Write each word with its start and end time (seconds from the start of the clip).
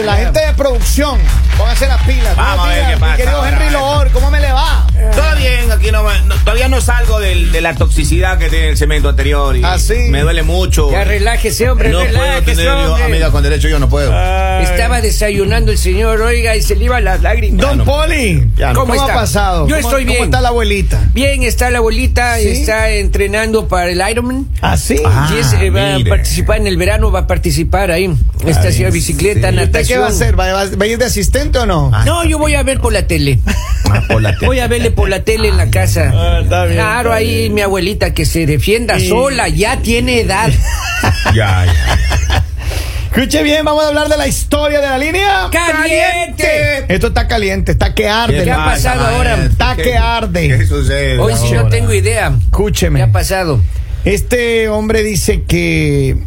la 0.00 0.16
gente 0.16 0.40
de 0.40 0.52
producción. 0.54 1.20
Todavía 6.62 6.76
no 6.76 6.80
salgo 6.80 7.18
del- 7.18 7.50
de 7.50 7.60
la 7.60 7.74
toxicidad 7.74 8.38
que 8.38 8.48
tiene 8.48 8.68
el 8.70 8.76
cemento 8.76 9.08
anterior. 9.08 9.56
Y 9.56 9.62
Ah, 9.64 9.78
sí. 9.80 9.94
Me 10.10 10.20
duele 10.20 10.42
mucho. 10.44 10.90
Ya 10.92 11.02
relájese, 11.04 11.68
hombre, 11.68 11.88
no 11.90 11.98
puedo 11.98 12.10
relájese, 12.12 12.44
tener 12.44 12.64
yo 12.66 12.90
hombre. 12.92 13.04
amiga 13.04 13.30
con 13.32 13.42
derecho, 13.42 13.68
yo 13.68 13.78
no 13.80 13.88
puedo. 13.88 14.10
Estaba 14.60 15.00
desayunando 15.00 15.72
el 15.72 15.78
señor, 15.78 16.20
oiga, 16.20 16.54
y 16.56 16.62
se 16.62 16.76
le 16.76 16.84
iban 16.84 17.04
las 17.04 17.20
lágrimas. 17.20 17.60
Don 17.66 17.78
no. 17.78 17.84
Poli, 17.84 18.48
Ya 18.56 18.72
no. 18.72 18.80
¿cómo, 18.80 18.94
¿Cómo 18.94 19.08
ha 19.08 19.14
pasado? 19.14 19.66
Yo 19.66 19.76
¿Cómo- 19.76 19.88
estoy 19.88 20.04
bien. 20.04 20.18
¿Cómo 20.18 20.24
está 20.26 20.40
la 20.40 20.48
abuelita? 20.50 21.00
Bien, 21.12 21.42
está 21.42 21.70
la 21.70 21.78
abuelita, 21.78 22.36
¿Sí? 22.38 22.48
está 22.48 22.90
entrenando 22.90 23.66
para 23.66 23.90
el 23.90 24.00
Ironman. 24.10 24.46
¿Ah, 24.60 24.76
sí? 24.76 24.96
Ah, 25.04 25.32
Y 25.34 25.38
es, 25.40 25.52
eh, 25.54 25.70
va 25.70 25.96
mire. 25.98 26.10
a 26.10 26.14
participar 26.14 26.58
en 26.58 26.66
el 26.68 26.76
verano, 26.76 27.10
va 27.10 27.20
a 27.20 27.26
participar 27.26 27.90
ahí. 27.90 28.12
Está 28.46 28.68
haciendo 28.68 28.92
bicicleta, 28.92 29.48
sí. 29.50 29.54
¿Usted 29.54 29.66
natación. 29.66 29.86
qué 29.88 29.98
va 29.98 30.06
a 30.06 30.10
hacer? 30.10 30.38
¿Va, 30.38 30.52
va- 30.52 30.64
va 30.76 30.84
a 30.84 30.86
ir 30.86 30.98
de 30.98 31.04
asistente 31.06 31.58
o 31.58 31.66
no? 31.66 31.90
Ah. 31.92 32.04
No, 32.06 32.24
yo 32.24 32.38
voy 32.38 32.54
a 32.54 32.62
ver 32.62 32.78
por 32.80 32.92
la 32.92 33.06
tele. 33.06 33.40
Ah, 33.90 34.02
por 34.08 34.22
la 34.22 34.32
tele. 34.34 34.46
Voy 34.46 34.60
a 34.60 34.68
verle 34.68 34.90
por 34.90 35.08
la 35.08 35.22
tele 35.22 35.48
en 35.48 35.56
la 35.56 35.70
casa. 35.70 36.10
Está 36.52 36.66
bien, 36.66 36.76
claro, 36.76 37.08
está 37.08 37.14
ahí 37.14 37.48
mi 37.48 37.62
abuelita 37.62 38.12
que 38.12 38.26
se 38.26 38.44
defienda 38.44 39.00
sola, 39.00 39.48
ya 39.48 39.80
tiene 39.80 40.20
edad. 40.20 40.52
Ya, 41.34 41.64
ya. 41.64 42.44
Escuche 43.10 43.42
bien, 43.42 43.64
vamos 43.64 43.84
a 43.84 43.88
hablar 43.88 44.08
de 44.08 44.16
la 44.16 44.28
historia 44.28 44.80
de 44.80 44.86
la 44.86 44.98
línea. 44.98 45.48
¡Caliente! 45.50 46.84
Esto 46.88 47.08
está 47.08 47.26
caliente, 47.26 47.72
está 47.72 47.94
que 47.94 48.08
arde. 48.08 48.44
¿Qué 48.44 48.50
ha 48.52 48.64
pasado 48.64 49.00
pasa, 49.00 49.16
ahora? 49.16 49.44
Está 49.44 49.76
que 49.76 49.96
arde. 49.96 50.48
¿Qué 50.48 50.66
sucede? 50.66 51.18
Hoy 51.18 51.34
sí 51.36 51.52
no 51.52 51.68
tengo 51.68 51.92
idea. 51.92 52.32
Escúcheme. 52.44 53.00
¿Qué 53.00 53.02
ha 53.02 53.12
pasado? 53.12 53.60
Este 54.04 54.68
hombre 54.68 55.02
dice 55.02 55.42
que 55.42 56.18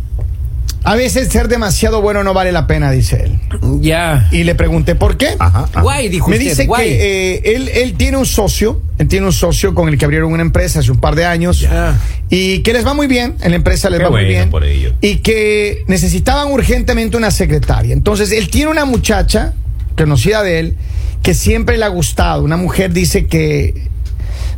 a 0.86 0.96
veces 0.96 1.28
ser 1.30 1.48
demasiado 1.48 2.02
bueno 2.02 2.24
no 2.24 2.34
vale 2.34 2.52
la 2.52 2.68
pena, 2.68 2.92
dice 2.92 3.24
él. 3.26 3.40
Ya. 3.82 4.28
Y 4.32 4.44
le 4.44 4.56
pregunté 4.56 4.96
por 4.96 5.18
qué. 5.18 5.36
Ajá, 5.40 5.68
ajá. 5.72 5.82
Guay, 5.82 6.10
dijo 6.10 6.30
Me 6.30 6.38
usted. 6.38 6.50
dice 6.50 6.66
guay. 6.66 6.88
que 6.90 7.34
eh, 7.36 7.42
él, 7.56 7.70
él 7.74 7.94
tiene 7.98 8.18
un 8.18 8.26
socio, 8.26 8.82
él 8.98 9.08
tiene 9.08 9.26
un 9.26 9.34
socio 9.34 9.74
con 9.74 9.90
el 9.90 9.98
que 9.98 10.06
abrieron 10.06 10.32
una 10.32 10.44
empresa 10.44 10.80
hace 10.80 10.92
un 10.92 11.00
par 11.00 11.16
de 11.16 11.26
años 11.26 11.60
Ya. 11.62 12.00
y 12.30 12.60
que 12.60 12.72
les 12.74 12.86
va 12.86 12.94
muy 12.94 13.08
bien, 13.08 13.36
en 13.42 13.50
la 13.52 13.58
empresa 13.58 13.90
les 13.90 14.00
Qué 14.00 14.04
va 14.06 14.12
muy 14.12 14.26
bien 14.26 14.50
por 14.50 14.64
ellos. 14.64 14.94
y 15.02 15.18
que 15.18 15.84
necesitaban 15.88 16.52
urgentemente 16.52 17.18
una 17.18 17.32
secretaria. 17.32 17.94
Entonces 17.94 18.32
él 18.32 18.50
tiene 18.50 18.70
una 18.72 18.86
muchacha 18.86 19.54
conocida 19.98 20.44
de 20.44 20.60
él 20.60 20.78
que 21.24 21.34
siempre 21.34 21.78
le 21.78 21.86
ha 21.86 21.90
gustado. 21.90 22.44
Una 22.44 22.58
mujer 22.58 22.94
dice 22.94 23.26
que 23.26 23.90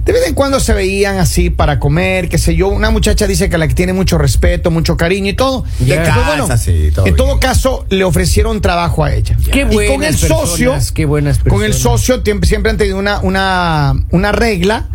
de 0.08 0.14
vez 0.14 0.26
en 0.26 0.36
cuando 0.36 0.62
se 0.62 0.74
veían 0.74 1.18
así 1.18 1.50
para 1.50 1.80
comer, 1.80 2.30
qué 2.30 2.38
sé 2.38 2.56
yo. 2.56 2.70
Una 2.70 2.92
muchacha 2.92 3.28
dice 3.28 3.50
que 3.50 3.58
la 3.58 3.68
que 3.68 3.74
tiene 3.74 3.92
mucho 3.92 4.18
respeto, 4.18 4.72
mucho 4.72 4.96
cariño 4.96 5.32
y 5.32 5.34
todo. 5.34 5.66
Casa, 5.86 6.58
sí, 6.58 6.92
todo 6.96 7.08
en 7.08 7.16
todo 7.18 7.28
bien. 7.28 7.40
caso, 7.40 7.86
le 7.90 8.06
ofrecieron 8.06 8.62
trabajo 8.62 9.04
a 9.04 9.14
ella. 9.14 9.36
Qué 9.52 9.62
y 9.62 9.64
buenas 9.66 9.92
con 9.92 10.04
el 10.04 10.16
personas, 10.16 10.50
socio, 10.50 10.78
qué 10.94 11.06
buenas 11.06 11.40
con 11.40 11.64
el 11.64 11.74
socio 11.74 12.24
siempre 12.44 12.72
han 12.72 12.78
tenido 12.78 12.98
una, 12.98 13.20
una, 13.20 13.96
una 14.12 14.32
regla 14.32 14.88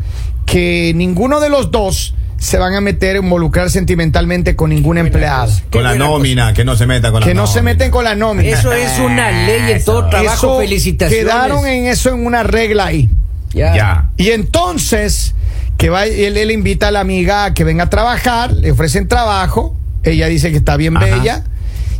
que 0.46 0.92
ninguno 0.94 1.40
de 1.40 1.50
los 1.50 1.70
dos 1.70 2.14
se 2.38 2.58
van 2.58 2.74
a 2.74 2.80
meter, 2.80 3.16
involucrar 3.16 3.70
sentimentalmente 3.70 4.56
con 4.56 4.70
ningún 4.70 4.96
empleado. 4.96 5.52
Con 5.70 5.84
la 5.84 5.94
nómina, 5.94 6.54
que 6.54 6.64
no 6.64 6.74
se 6.74 6.86
meta 6.86 7.12
con 7.12 7.20
la 7.20 7.26
Que 7.26 7.34
no 7.34 7.46
se 7.46 7.60
meten 7.60 7.90
con 7.90 8.02
la 8.02 8.14
nómina. 8.14 8.48
Eso 8.48 8.72
es 8.72 8.98
una 8.98 9.30
ley 9.30 9.72
en 9.72 9.84
todo 9.84 10.08
trabajo. 10.08 10.34
Eso 10.34 10.58
Felicitaciones. 10.58 11.24
Quedaron 11.24 11.66
en 11.66 11.86
eso 11.86 12.08
en 12.08 12.24
una 12.26 12.42
regla 12.42 12.86
ahí. 12.86 13.10
Ya. 13.54 14.10
Y 14.16 14.30
entonces, 14.30 15.34
que 15.76 15.90
va, 15.90 16.06
él, 16.06 16.36
él 16.36 16.50
invita 16.50 16.88
a 16.88 16.90
la 16.90 17.00
amiga 17.00 17.44
a 17.44 17.54
que 17.54 17.64
venga 17.64 17.84
a 17.84 17.90
trabajar, 17.90 18.52
le 18.52 18.70
ofrecen 18.70 19.08
trabajo, 19.08 19.76
ella 20.02 20.26
dice 20.26 20.50
que 20.50 20.56
está 20.56 20.76
bien 20.76 20.96
Ajá. 20.96 21.06
bella, 21.06 21.44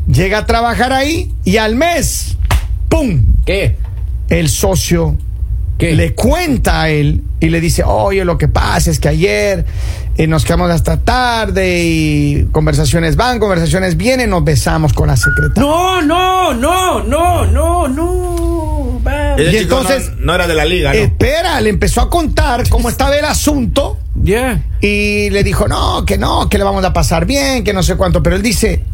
llega 0.07 0.39
a 0.39 0.47
trabajar 0.47 0.93
ahí 0.93 1.33
y 1.45 1.59
al 1.59 1.75
mes, 1.77 2.37
¡pum! 2.89 3.25
¿Qué? 3.47 3.77
El 4.29 4.49
socio 4.49 5.17
¿Qué? 5.79 5.95
le 5.95 6.15
cuenta 6.15 6.83
a 6.83 6.89
él 6.89 7.23
y 7.41 7.49
le 7.49 7.61
dice, 7.61 7.83
oye, 7.85 8.25
lo 8.25 8.39
que 8.39 8.49
pasa 8.49 8.91
es 8.91 9.01
que 9.01 9.09
ayer 9.09 9.65
eh, 10.17 10.27
nos 10.27 10.45
quedamos 10.45 10.71
hasta 10.71 10.99
tarde 10.99 11.83
y 11.83 12.49
conversaciones 12.53 13.17
van, 13.17 13.39
conversaciones 13.39 13.97
vienen, 13.97 14.31
nos 14.31 14.45
besamos 14.45 14.93
con 14.93 15.09
la 15.09 15.17
secretaria. 15.17 15.61
No, 15.61 16.03
no, 16.03 16.55
no, 16.55 17.03
no, 17.03 17.47
no, 17.47 17.89
no. 17.89 18.62
Y 19.39 19.57
entonces- 19.57 20.11
no, 20.19 20.27
no 20.27 20.35
era 20.35 20.47
de 20.47 20.55
la 20.55 20.65
liga, 20.65 20.93
¿no? 20.93 20.99
Espera, 20.99 21.61
le 21.61 21.71
empezó 21.71 22.01
a 22.01 22.11
contar 22.11 22.69
cómo 22.69 22.89
estaba 22.89 23.17
el 23.17 23.25
asunto. 23.25 23.99
Ya. 24.15 24.63
Y 24.81 25.31
le 25.31 25.43
dijo, 25.43 25.69
no, 25.69 26.05
que 26.05 26.19
no, 26.19 26.49
que 26.49 26.59
le 26.59 26.65
vamos 26.65 26.85
a 26.85 26.93
pasar 26.93 27.27
bien, 27.27 27.65
que 27.65 27.73
no 27.73 27.83
sé 27.83 27.97
cuánto. 27.97 28.23
Pero 28.23 28.37
él 28.37 28.43
dice, 28.43 28.85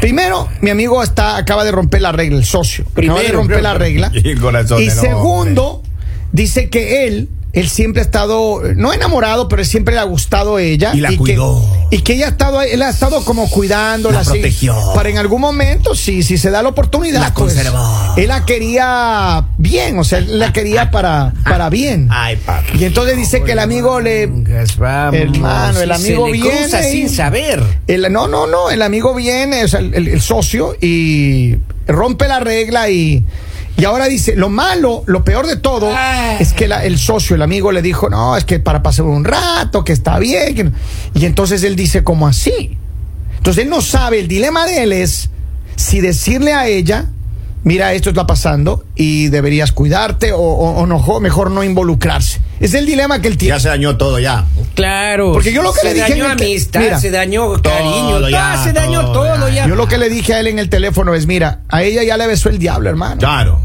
primero, 0.00 0.48
mi 0.60 0.70
amigo 0.70 1.02
está, 1.02 1.36
acaba 1.36 1.64
de 1.64 1.70
romper 1.72 2.02
la 2.02 2.12
regla, 2.12 2.38
el 2.38 2.44
socio. 2.44 2.84
acaba 2.84 3.00
de 3.02 3.12
Primero, 3.14 3.38
romper 3.38 3.62
la 3.62 3.74
regla. 3.74 4.10
Y 4.14 4.28
el 4.30 4.40
corazón 4.40 4.80
Y 4.82 4.86
del 4.86 4.94
segundo, 4.98 5.82
dice 6.32 6.68
que 6.68 7.06
él, 7.06 7.28
él 7.52 7.68
siempre 7.68 8.00
ha 8.00 8.04
estado, 8.04 8.62
no 8.76 8.92
enamorado, 8.94 9.46
pero 9.48 9.62
siempre 9.64 9.92
le 9.94 10.00
ha 10.00 10.04
gustado 10.04 10.58
ella. 10.58 10.92
Y 10.94 11.00
la 11.00 11.14
cuidó. 11.16 11.62
y 11.90 11.98
que 12.00 12.14
ella 12.14 12.26
ha 12.26 12.30
estado, 12.30 12.62
él 12.62 12.80
ha 12.80 12.88
estado 12.88 13.22
como 13.26 13.50
cuidándola. 13.50 14.14
La 14.16 14.20
así, 14.22 14.30
protegió. 14.30 14.74
Para 14.94 15.10
en 15.10 15.18
algún 15.18 15.40
momento, 15.42 15.94
si, 15.94 16.22
si 16.22 16.38
se 16.38 16.50
da 16.50 16.62
la 16.62 16.70
oportunidad. 16.70 17.20
La 17.20 17.34
pues, 17.34 17.54
conservó. 17.54 18.14
él 18.16 18.28
la 18.28 18.44
quería 18.46 19.44
bien, 19.58 19.98
o 19.98 20.04
sea, 20.04 20.18
él 20.18 20.38
la 20.38 20.52
quería 20.52 20.90
para, 20.90 21.34
para 21.44 21.68
bien. 21.68 22.08
Ay, 22.10 22.36
papi. 22.36 22.78
Y 22.78 22.84
entonces 22.84 23.16
dice 23.18 23.42
que 23.42 23.52
el 23.52 23.58
amigo 23.58 24.00
le, 24.00 24.26
vamos. 24.78 25.14
Hermano, 25.20 25.80
el 25.80 25.92
amigo 25.92 26.26
se 26.26 26.32
le 26.32 26.38
viene 26.40 26.58
cruza 26.62 26.82
sin 26.82 27.10
saber. 27.10 27.62
el, 27.86 28.10
no, 28.12 28.28
no, 28.28 28.46
no, 28.46 28.70
el 28.70 28.80
amigo 28.80 29.14
viene, 29.14 29.64
o 29.64 29.68
sea, 29.68 29.80
el, 29.80 29.92
el- 29.94 30.08
el 30.08 30.20
socio, 30.22 30.74
y 30.80 31.56
rompe 31.86 32.28
la 32.28 32.40
regla 32.40 32.88
y, 32.88 33.24
y 33.76 33.84
ahora 33.84 34.06
dice, 34.06 34.36
lo 34.36 34.48
malo, 34.50 35.02
lo 35.06 35.24
peor 35.24 35.46
de 35.46 35.56
todo, 35.56 35.90
Ah. 35.94 36.36
es 36.38 36.52
que 36.52 36.68
la- 36.68 36.84
el 36.84 36.98
socio, 36.98 37.34
el 37.36 37.42
amigo 37.42 37.72
le 37.72 37.80
dijo, 37.82 38.08
no, 38.10 38.36
es 38.36 38.44
que 38.44 38.60
para 38.60 38.82
pasar 38.82 39.06
un 39.06 39.24
rato, 39.24 39.82
que 39.84 39.92
está 39.92 40.18
bien. 40.18 40.54
que 40.54 40.64
no". 40.64 40.72
Y 41.14 41.24
entonces 41.24 41.62
él 41.64 41.74
dice, 41.74 42.04
como 42.04 42.26
así? 42.28 42.76
Entonces 43.38 43.64
él 43.64 43.70
no 43.70 43.80
sabe, 43.80 44.20
el 44.20 44.28
dilema 44.28 44.66
de 44.66 44.82
él 44.82 44.92
es 44.92 45.30
si 45.76 46.00
decirle 46.00 46.52
a 46.52 46.66
ella, 46.68 47.06
mira, 47.64 47.92
esto 47.94 48.10
está 48.10 48.26
pasando 48.26 48.84
y 48.94 49.28
deberías 49.28 49.72
cuidarte 49.72 50.32
o, 50.32 50.38
o- 50.38 50.74
o 50.80 50.86
no, 50.86 50.98
jo- 50.98 51.18
mejor 51.20 51.50
no 51.50 51.64
involucrarse. 51.64 52.40
Es 52.62 52.74
el 52.74 52.86
dilema 52.86 53.20
que 53.20 53.28
él 53.28 53.36
tiene. 53.36 53.56
Ya 53.56 53.60
se 53.60 53.68
dañó 53.68 53.96
todo 53.96 54.18
ya. 54.18 54.46
Claro. 54.74 55.32
Porque 55.32 55.52
yo 55.52 55.62
lo 55.62 55.72
que 55.72 55.80
se 55.80 55.86
le 55.88 55.94
dije 55.94 56.10
dañó 56.12 56.24
en 56.26 56.30
el 56.30 56.36
te- 56.38 56.44
amistad, 56.44 56.80
mira, 56.80 56.98
se 57.00 57.10
dañó 57.10 57.52
cariño, 57.60 57.92
todo 58.18 58.28
ya, 58.30 58.52
todo, 58.54 58.64
se 58.64 58.72
dañó 58.72 59.00
todo 59.12 59.34
todo, 59.34 59.48
ya. 59.48 59.54
ya. 59.54 59.66
Yo 59.68 59.74
lo 59.74 59.86
que 59.88 59.98
le 59.98 60.08
dije 60.08 60.34
a 60.34 60.40
él 60.40 60.46
en 60.46 60.58
el 60.58 60.68
teléfono 60.68 61.14
es, 61.14 61.26
mira, 61.26 61.60
a 61.68 61.82
ella 61.82 62.02
ya 62.04 62.16
le 62.16 62.26
besó 62.26 62.48
el 62.48 62.58
diablo, 62.58 62.88
hermano. 62.88 63.18
Claro. 63.18 63.60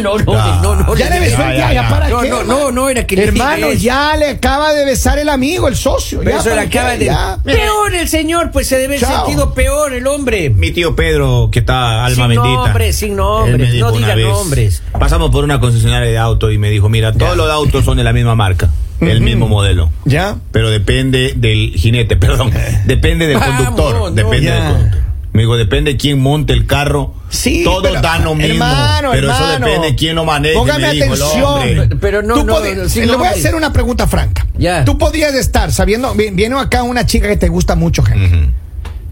No, 0.00 0.16
no, 0.18 0.62
no, 0.62 0.74
no. 0.76 0.94
Ya 0.96 1.10
le 1.10 1.20
besó 1.20 1.38
ya, 1.38 1.50
el 1.52 1.58
ya, 1.58 1.70
diablo, 1.70 1.74
¿ya 1.82 1.88
para 1.88 2.08
No, 2.08 2.20
qué, 2.20 2.28
no, 2.30 2.40
hermano? 2.40 2.60
no, 2.60 2.70
no, 2.72 2.88
era 2.88 3.06
que 3.06 3.16
le 3.16 3.24
Hermano, 3.24 3.72
ya 3.72 4.16
le 4.16 4.28
acaba 4.30 4.72
de 4.72 4.84
besar 4.84 5.18
el 5.18 5.28
amigo, 5.28 5.68
el 5.68 5.76
socio. 5.76 6.18
ya, 6.20 6.24
Pero 6.24 6.38
eso 6.40 6.54
le 6.54 6.60
acaba 6.60 6.96
de. 6.96 7.04
Ya. 7.06 7.38
Peor 7.44 7.94
el 7.94 8.08
señor, 8.08 8.50
pues 8.50 8.66
se 8.68 8.76
debe 8.76 8.96
haber 8.96 9.00
Chao. 9.08 9.26
sentido 9.26 9.54
peor 9.54 9.92
el 9.92 10.06
hombre. 10.06 10.50
Mi 10.50 10.70
tío 10.70 10.94
Pedro, 10.96 11.48
que 11.52 11.58
está 11.60 12.04
alma 12.04 12.26
Sin 12.26 12.28
bendita. 12.28 12.42
nombres, 12.66 12.96
sin 12.96 13.16
nombres, 13.16 13.74
no 13.74 13.92
diga 13.92 14.16
nombres. 14.16 14.82
Pasamos 14.98 15.30
por 15.30 15.44
una 15.44 15.60
concesionaria 15.60 16.08
de 16.10 16.18
auto 16.18 16.50
y 16.50 16.58
me 16.58 16.70
dijo, 16.70 16.88
mira, 16.88 17.12
todos 17.12 17.36
los 17.36 17.50
autos 17.50 17.84
son 17.84 17.96
de 17.96 18.04
la 18.04 18.12
misma 18.12 18.34
marca, 18.34 18.70
el 19.00 19.20
mismo 19.20 19.48
modelo. 19.48 19.90
¿Ya? 20.04 20.36
Pero 20.52 20.70
depende 20.70 21.34
del 21.36 21.72
jinete, 21.76 22.16
perdón. 22.18 22.50
Depende 22.86 23.26
del 23.26 23.38
Vamos, 23.38 23.56
conductor. 23.66 23.94
no, 23.96 24.10
depende 24.10 24.46
ya. 24.46 24.54
del 24.54 24.72
conductor. 24.72 25.01
Me 25.32 25.42
dijo, 25.42 25.56
depende 25.56 25.96
quién 25.96 26.20
monte 26.20 26.52
el 26.52 26.66
carro. 26.66 27.14
Sí, 27.30 27.62
Todos 27.64 27.82
pero, 27.84 28.02
dan 28.02 28.22
lo 28.24 28.34
mismo. 28.34 28.52
hermano, 28.52 29.10
pero 29.12 29.30
hermano, 29.30 29.54
eso 29.56 29.64
depende 29.64 29.86
de 29.88 29.94
quién 29.96 30.14
lo 30.14 30.24
maneje. 30.26 30.54
Póngame 30.54 30.86
me 30.88 30.92
dijo 30.92 31.14
el 31.14 31.22
atención. 31.22 31.98
Pero 32.00 32.22
no, 32.22 32.34
Tú 32.34 32.44
no, 32.44 32.88
sin 32.88 33.06
le 33.06 33.16
voy 33.16 33.26
a 33.26 33.30
hacer 33.30 33.54
una 33.54 33.72
pregunta 33.72 34.06
franca. 34.06 34.46
Ya. 34.58 34.84
Tú 34.84 34.98
podías 34.98 35.34
estar 35.34 35.72
sabiendo, 35.72 36.12
vi- 36.14 36.30
viene 36.30 36.58
acá 36.60 36.82
una 36.82 37.06
chica 37.06 37.28
que 37.28 37.38
te 37.38 37.48
gusta 37.48 37.76
mucho, 37.76 38.02
gente. 38.02 38.50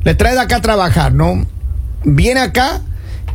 Le 0.05 0.15
traes 0.15 0.39
acá 0.39 0.57
a 0.57 0.61
trabajar, 0.63 1.13
¿no? 1.15 1.47
Viene 2.05 2.41
acá 2.41 2.83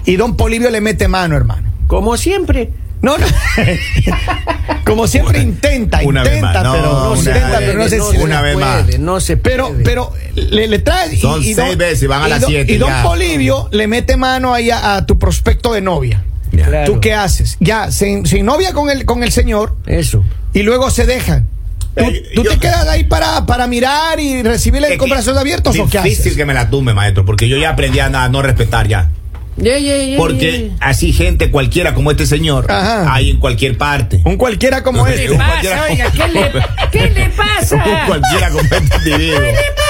y 0.06 0.16
don 0.18 0.38
Polivio 0.38 0.70
le 0.70 0.82
mete 0.82 1.08
mano, 1.08 1.36
hermano. 1.36 1.68
Como 1.88 2.18
siempre. 2.18 2.72
No, 3.06 3.18
no. 3.18 3.26
Como 4.84 5.08
siempre 5.08 5.40
intenta, 5.40 6.00
Una 6.04 6.24
vez 6.24 6.36
intenta. 6.38 6.64
No, 6.64 6.72
pero 6.74 6.92
no 6.94 7.16
intenta, 7.16 7.60
vez. 7.60 7.68
pero 7.70 7.80
no 7.80 7.88
sé 7.90 7.98
no 7.98 8.12
si 8.12 8.18
se 8.18 8.24
una 8.24 8.42
vez 8.42 8.54
puede, 8.56 8.66
más. 8.66 9.00
No 9.00 9.20
se 9.20 9.38
Pero, 9.38 9.68
puede. 9.70 9.84
pero 9.84 10.14
le, 10.36 10.68
le 10.68 10.80
traes. 10.80 11.20
Son 11.20 11.42
seis 11.44 11.56
don- 11.56 11.78
veces 11.78 12.04
y 12.04 12.08
van 12.08 12.22
a 12.24 12.28
las 12.28 12.42
don- 12.42 12.50
siete 12.50 12.74
Y 12.74 12.78
don 12.78 12.90
ya. 12.90 13.04
Polivio 13.04 13.68
le 13.72 13.88
mete 13.88 14.16
mano 14.18 14.54
ahí 14.54 14.70
a, 14.70 14.96
a 14.96 15.06
tu 15.06 15.18
prospecto 15.20 15.74
de 15.74 15.82
novia. 15.82 16.24
Claro. 16.52 16.94
¿Tú 16.94 17.00
qué 17.00 17.14
haces? 17.14 17.58
Ya, 17.60 17.92
se, 17.92 18.26
se 18.26 18.42
novia 18.44 18.74
con 18.74 18.90
el, 18.90 19.06
con 19.06 19.24
el 19.24 19.32
señor 19.32 19.76
Eso. 19.88 20.24
y 20.54 20.64
luego 20.64 20.90
se 20.90 21.06
dejan. 21.06 21.48
¿Tú, 21.96 22.04
Eh, 22.06 22.24
tú 22.36 22.44
yo- 22.44 22.52
te 22.52 22.58
quedas 22.60 22.88
ahí 22.88 23.04
para, 23.06 23.46
para 23.46 23.68
mirar 23.68 24.20
y 24.20 24.42
recibirle 24.44 24.94
Es 24.94 24.98
con 24.98 25.10
brazos 25.10 25.38
abiertos 25.38 25.78
o 25.80 25.88
qué 25.90 25.98
Difícil 26.02 26.22
haces? 26.28 26.38
que 26.38 26.46
me 26.46 26.54
la 26.54 26.70
tumbe, 26.70 26.94
maestro, 26.94 27.26
porque 27.26 27.48
yo 27.50 27.58
ya 27.58 27.70
aprendí 27.72 28.00
a 28.00 28.10
na- 28.10 28.30
no 28.30 28.42
respetar 28.42 28.88
ya. 28.88 29.12
Ya, 29.58 29.78
ya, 29.80 29.96
ya, 30.04 30.18
Porque 30.18 30.72
así 30.82 31.14
gente 31.14 31.50
cualquiera 31.50 31.94
como 31.94 32.12
este 32.12 32.26
señor 32.26 32.66
Ajá. 32.70 33.14
hay 33.14 33.30
en 33.32 33.38
cualquier 33.40 33.78
parte. 33.78 34.20
Un 34.26 34.36
cualquiera 34.36 34.84
como 34.84 35.06
¿Qué 35.06 35.12
este. 35.14 35.30
Oiga, 35.30 36.12
como- 36.12 36.26
¿qué 36.26 36.28
le, 36.34 36.52
¿qué 36.92 37.10
le 37.12 37.30
pasa? 37.38 37.76
Un 37.78 38.08
cualquiera 38.08 38.50
como 38.50 38.62
este 38.64 38.78
individuo. 38.98 39.40
¿Qué 39.40 39.46
le 39.46 39.54
pasa? 39.54 39.85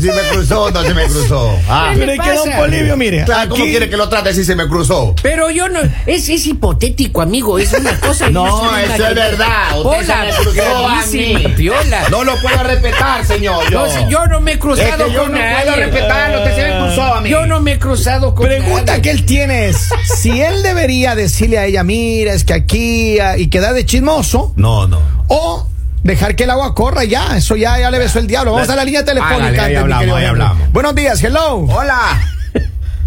Si 0.00 0.06
me 0.08 0.22
cruzó, 0.32 0.70
no 0.70 0.82
se 0.82 0.94
me 0.94 1.04
cruzó. 1.06 1.58
Ah. 1.68 1.90
¿Qué 1.94 1.98
le 1.98 2.06
Pero 2.06 2.12
es 2.22 2.28
que 2.28 2.36
don 2.36 2.46
pasa? 2.46 2.58
Polivio, 2.58 2.96
mire, 2.96 3.24
Claro, 3.24 3.48
¿cómo 3.50 3.62
aquí- 3.62 3.70
quiere 3.70 3.88
que 3.90 3.96
lo 3.96 4.08
trate 4.08 4.34
si 4.34 4.44
se 4.44 4.54
me 4.54 4.66
cruzó? 4.68 5.14
Pero 5.22 5.50
yo 5.50 5.68
no. 5.68 5.80
Es, 6.06 6.28
es 6.28 6.46
hipotético, 6.46 7.22
amigo. 7.22 7.58
Es 7.58 7.72
una 7.72 7.98
cosa. 8.00 8.28
No, 8.30 8.46
es 8.46 8.52
una 8.70 8.82
eso 8.82 9.06
es 9.08 9.14
verdad. 9.14 9.78
Usted 9.80 10.06
se 10.06 10.12
Hola, 10.12 10.24
me 10.24 10.30
cruzó 10.44 10.60
a 10.60 10.80
gravísima, 10.82 11.38
mí. 11.40 11.48
Piola. 11.56 12.08
No 12.10 12.24
lo 12.24 12.36
puedo 12.40 12.62
respetar, 12.62 13.24
señor. 13.24 13.70
Yo, 13.70 13.86
No, 13.86 13.92
si 13.92 14.10
yo 14.10 14.26
no 14.26 14.40
me 14.40 14.52
he 14.52 14.54
es 14.54 14.60
cruzado 14.60 15.06
que 15.06 15.12
yo 15.12 15.22
con 15.22 15.32
no 15.32 15.38
nadie. 15.38 15.64
puedo 15.64 15.76
respetarlo. 15.76 16.38
Usted 16.38 16.54
se 16.56 16.62
me 16.68 16.78
cruzó 16.78 17.02
a 17.14 17.20
mí. 17.20 17.30
Yo 17.30 17.46
no 17.46 17.60
me 17.60 17.72
he 17.72 17.78
cruzado 17.78 18.34
con 18.34 18.46
Pregunta 18.46 18.84
nadie. 18.92 19.02
que 19.02 19.10
él 19.10 19.24
tiene 19.24 19.68
es 19.68 19.88
si 20.20 20.40
él 20.40 20.62
debería 20.62 21.14
decirle 21.14 21.58
a 21.58 21.66
ella, 21.66 21.82
mira, 21.84 22.32
es 22.34 22.44
que 22.44 22.54
aquí 22.54 23.18
ah, 23.18 23.36
y 23.38 23.48
quedar 23.48 23.74
de 23.74 23.84
chismoso 23.86 24.52
No, 24.56 24.86
no. 24.86 25.00
o 25.28 25.66
dejar 26.06 26.34
que 26.36 26.44
el 26.44 26.50
agua 26.50 26.74
corra 26.74 27.04
ya, 27.04 27.36
eso 27.36 27.56
ya, 27.56 27.78
ya 27.78 27.90
le 27.90 27.98
besó 27.98 28.18
el 28.18 28.26
diablo. 28.26 28.52
Vamos 28.52 28.68
a 28.70 28.76
la 28.76 28.84
línea 28.84 29.04
telefónica. 29.04 29.46
Ahí 29.46 29.58
antes, 29.58 29.78
hablamos, 29.78 30.16
ahí 30.18 30.24
hablamos. 30.24 30.72
Buenos 30.72 30.94
días, 30.94 31.22
hello. 31.22 31.56
Hola. 31.68 32.20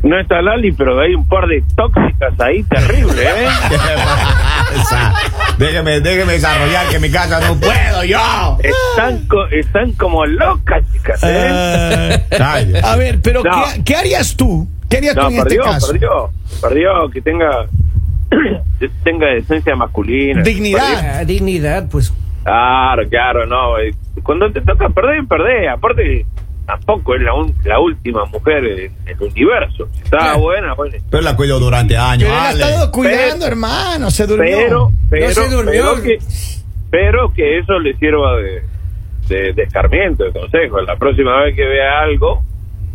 No 0.01 0.17
está 0.17 0.41
Lali, 0.41 0.71
pero 0.71 0.97
hay 1.01 1.13
un 1.13 1.27
par 1.27 1.45
de 1.47 1.61
tóxicas 1.75 2.33
ahí 2.39 2.63
terribles, 2.63 3.17
¿eh? 3.19 3.47
Déjeme, 5.57 5.99
déjeme 5.99 6.33
desarrollar 6.33 6.87
que 6.87 6.95
en 6.95 7.01
mi 7.01 7.09
casa 7.11 7.39
no 7.41 7.55
puedo 7.59 8.03
yo. 8.05 8.57
Están, 8.63 9.25
co- 9.27 9.47
están 9.47 9.91
como 9.93 10.25
locas, 10.25 10.83
chicas, 10.93 11.19
¿eh? 11.23 12.23
Ay, 12.39 12.73
A 12.81 12.95
ver, 12.95 13.19
pero 13.21 13.43
No. 13.43 13.51
¿qué, 13.75 13.83
qué 13.83 13.95
harías 13.97 14.35
tú? 14.37 14.67
¿Qué 14.89 14.97
harías 14.97 15.15
tú 15.15 15.21
No, 15.21 15.29
en 15.29 15.37
perdió, 15.43 15.61
este 15.63 15.71
caso? 15.73 15.91
perdió. 15.91 16.29
Perdió, 16.61 17.09
que 17.11 17.21
tenga, 17.21 17.49
que 18.79 18.89
tenga 19.03 19.33
esencia 19.33 19.75
masculina. 19.75 20.41
Dignidad. 20.43 20.93
Perdió. 20.95 21.11
Ah, 21.19 21.25
dignidad, 21.25 21.87
pues. 21.89 22.13
Claro, 22.43 23.03
claro, 23.09 23.45
no. 23.45 23.77
eh, 23.79 23.91
Cuando 24.23 24.51
te 24.51 24.61
toca 24.61 24.89
perder, 24.89 25.25
perdés. 25.27 25.69
Aparte, 25.69 26.25
tampoco 26.65 27.15
es 27.15 27.21
la, 27.21 27.33
un- 27.33 27.53
la 27.65 27.79
última 27.79 28.25
mujer 28.25 28.63
en 28.65 28.91
el 29.05 29.21
universo. 29.21 29.87
Claro. 30.09 30.39
buena, 30.39 30.73
bueno. 30.73 30.95
Pero 31.09 31.23
la 31.23 31.35
cuido 31.35 31.59
durante 31.59 31.97
años. 31.97 32.29
Pero 32.29 32.33
él 32.33 32.39
ha 32.39 32.49
Ale. 32.49 32.63
estado 32.63 32.91
cuidando, 32.91 33.35
Pero- 33.39 33.45
hermano, 33.47 34.11
se 34.11 34.27
durmió. 34.27 34.57
Pero, 34.57 34.91
pero, 35.09 35.31
se 35.31 35.49
durmió. 35.49 35.71
pero 35.95 36.03
que, 36.03 36.17
pero 36.89 37.33
que 37.33 37.59
eso 37.59 37.77
le 37.79 37.95
sirva 37.97 38.35
de, 38.37 38.61
de, 39.27 39.53
de 39.53 39.63
escarmiento, 39.63 40.23
de 40.23 40.31
consejo. 40.31 40.81
La 40.81 40.95
próxima 40.95 41.43
vez 41.43 41.55
que 41.55 41.65
vea 41.65 42.01
algo, 42.01 42.41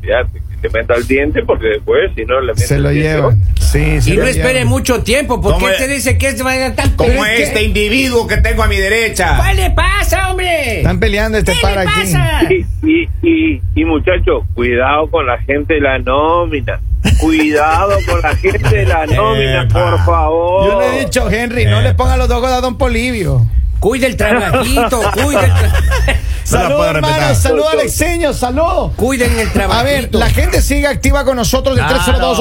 ya 0.02 0.24
te, 0.24 0.40
que 0.64 0.78
meta 0.78 0.94
el 0.94 1.06
diente, 1.06 1.42
porque 1.44 1.66
después, 1.66 2.10
si 2.16 2.24
no 2.24 2.40
le 2.40 2.54
mete 2.54 2.66
se 2.66 2.76
el 2.76 2.82
lo 2.84 2.88
diente, 2.90 3.08
llevan. 3.16 3.42
Sí, 3.60 4.00
se 4.00 4.10
Y 4.10 4.14
lo 4.14 4.22
no 4.22 4.28
espere 4.28 4.52
llevan. 4.54 4.68
mucho 4.68 5.02
tiempo, 5.02 5.40
porque 5.42 5.54
¿Cómo 5.56 5.68
él 5.68 5.74
es? 5.74 5.78
te 5.80 5.88
dice 5.88 6.16
que 6.18 6.28
es 6.28 6.36
tan 6.74 6.90
Como 6.96 7.22
que- 7.24 7.42
este 7.42 7.62
individuo 7.64 8.26
que 8.26 8.38
tengo 8.38 8.62
a 8.62 8.66
mi 8.66 8.76
derecha. 8.76 9.36
¿Cuál 9.36 9.56
le 9.56 9.70
pasa, 9.72 10.30
hombre? 10.30 10.78
Están 10.78 10.98
peleando 11.00 11.36
este 11.38 11.52
¿Qué 11.52 11.58
par 11.60 11.74
le 11.74 11.80
aquí. 11.80 11.90
pasa? 12.00 12.40
Y, 12.50 12.66
y, 12.88 13.08
y, 13.22 13.62
y 13.74 13.84
muchachos, 13.84 14.44
cuidado 14.54 15.10
con 15.10 15.26
la 15.26 15.38
gente 15.42 15.74
de 15.74 15.80
la 15.80 15.98
nómina. 15.98 16.80
Cuidado 17.20 17.98
con 18.08 18.22
la 18.22 18.34
gente 18.36 18.76
de 18.76 18.86
la 18.86 19.06
nómina, 19.14 19.62
Epa. 19.64 19.90
por 19.90 20.04
favor. 20.06 20.66
Yo 20.72 20.80
le 20.80 20.86
he 20.86 21.04
dicho, 21.04 21.30
Henry, 21.30 21.66
no 21.66 21.82
le 21.82 21.92
ponga 21.94 22.16
los 22.16 22.28
dos 22.28 22.42
a 22.46 22.60
Don 22.62 22.78
Polivio. 22.78 23.46
Cuida 23.80 24.06
el 24.06 24.16
trabajito, 24.16 25.02
cuida 25.12 25.44
el, 25.44 25.52
tra- 25.52 26.16
Salud, 26.44 26.76
puedo 26.76 26.90
hermano, 26.90 27.06
respetar. 27.16 27.36
salud, 27.36 27.64
Alexeño, 27.72 28.32
salud. 28.34 28.92
cuiden 28.96 29.38
el 29.38 29.50
trabajito. 29.50 29.80
A 29.80 29.82
ver, 29.82 30.14
la 30.14 30.28
gente 30.30 30.60
sigue 30.62 30.86
activa 30.86 31.24
con 31.24 31.36
nosotros 31.36 31.74
del 31.76 31.86
Claro. 31.86 32.34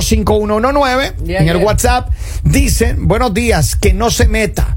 302-858-5119 0.00 1.14
Ya, 1.24 1.38
en 1.38 1.48
el. 1.48 1.56
WhatsApp. 1.58 2.10
Dicen, 2.44 3.08
buenos 3.08 3.34
días, 3.34 3.76
que 3.76 3.92
no 3.92 4.10
se 4.10 4.28
meta. 4.28 4.76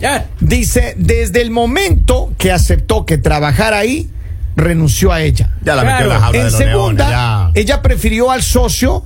Ya. 0.00 0.26
Dice, 0.40 0.94
desde 0.98 1.40
el 1.42 1.50
momento 1.50 2.32
que 2.38 2.52
aceptó 2.52 3.04
que 3.06 3.18
trabajara 3.18 3.78
ahí, 3.78 4.10
renunció 4.56 5.12
a 5.12 5.20
ella. 5.22 5.50
Ya 5.62 5.74
la 5.74 5.82
Claro. 5.82 5.96
metió 5.98 6.04
en 6.04 6.08
la 6.10 6.20
jaula 6.20 6.38
En 6.38 6.44
de 6.44 6.50
los 6.50 6.58
segunda, 6.58 7.08
leones, 7.08 7.52
ella 7.56 7.82
prefirió 7.82 8.30
al 8.30 8.42
socio. 8.42 9.04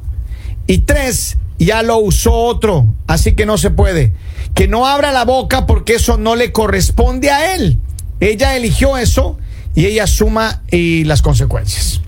Y 0.67 0.79
tres, 0.81 1.38
ya 1.59 1.82
lo 1.82 1.97
usó 1.99 2.32
otro. 2.35 2.87
Así 3.06 3.35
que 3.35 3.47
no 3.47 3.56
se 3.59 3.70
puede. 3.70 4.12
Que 4.55 4.69
no 4.69 4.87
abra 4.87 5.12
la 5.12 5.25
boca 5.25 5.67
porque 5.67 5.94
eso 5.94 6.19
no 6.19 6.37
le 6.37 6.53
corresponde 6.53 7.31
a 7.31 7.55
él. 7.55 7.79
Ella 8.20 8.56
eligió 8.56 8.97
eso 8.97 9.38
y 9.75 9.87
ella 9.87 10.06
suma 10.06 10.62
y 10.70 11.05
las 11.05 11.23
consecuencias. 11.23 12.00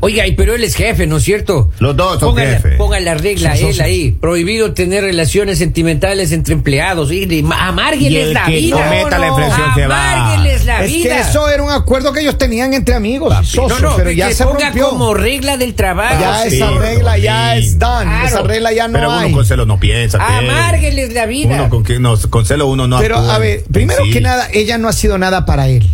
Oiga, 0.00 0.26
y 0.26 0.32
pero 0.32 0.54
él 0.54 0.64
es 0.64 0.74
jefe, 0.74 1.06
¿no 1.06 1.16
es 1.18 1.24
cierto? 1.24 1.70
Los 1.78 1.96
dos 1.96 2.20
son 2.20 2.30
ponga 2.30 2.44
la, 2.44 2.50
jefes. 2.52 2.76
ponga 2.76 3.00
la 3.00 3.14
regla 3.14 3.56
Son 3.56 3.68
él 3.68 3.80
ahí. 3.80 4.12
Prohibido 4.12 4.72
tener 4.74 5.02
relaciones 5.04 5.58
sentimentales 5.58 6.32
entre 6.32 6.54
empleados. 6.54 7.10
Y, 7.12 7.24
el 7.24 8.32
la 8.34 8.46
vida. 8.46 8.76
cometa 8.76 9.18
la 9.18 9.26
No, 9.28 9.38
no. 9.38 9.44
infracción 9.44 9.74
se 9.74 9.86
va. 9.86 10.12
Amárgueles 10.12 10.64
la 10.64 10.84
es 10.84 10.92
vida. 10.92 11.14
que 11.14 11.20
eso 11.20 11.48
era 11.48 11.62
un 11.62 11.70
acuerdo 11.70 12.12
que 12.12 12.20
ellos 12.20 12.38
tenían 12.38 12.74
entre 12.74 12.94
amigos 12.94 13.32
Papi. 13.34 13.46
socios, 13.46 13.80
no, 13.82 13.90
no, 13.90 13.96
pero 13.96 14.10
ya 14.10 14.32
se 14.32 14.44
ponga 14.44 14.66
rompió. 14.66 14.88
como 14.90 15.14
regla 15.14 15.56
del 15.56 15.74
trabajo. 15.74 16.20
ya 16.20 16.48
Sí, 16.48 16.56
esa 16.56 16.70
regla 16.70 17.18
ya 17.18 17.56
es 17.56 17.78
done. 17.78 18.04
Claro. 18.04 18.26
Esa 18.26 18.42
regla 18.42 18.72
ya 18.72 18.88
no 18.88 18.94
Pero 18.94 19.12
hay. 19.12 19.26
uno 19.26 19.36
con 19.36 19.46
celo 19.46 19.66
no 19.66 19.78
piensa. 19.80 20.18
¿qué? 20.18 20.24
Amárgueles 20.48 21.12
la 21.12 21.26
vida. 21.26 21.54
Uno 21.54 21.68
con, 21.70 21.84
que- 21.84 21.98
no, 21.98 22.16
con 22.30 22.46
celo 22.46 22.66
uno 22.66 22.86
no 22.88 22.98
Pero 22.98 23.16
actúa. 23.18 23.34
a 23.34 23.38
ver, 23.38 23.64
primero 23.72 24.04
Sí. 24.04 24.10
que 24.10 24.20
nada, 24.20 24.48
ella 24.52 24.78
no 24.78 24.88
ha 24.88 24.92
sido 24.92 25.18
nada 25.18 25.44
para 25.46 25.68
él. 25.68 25.88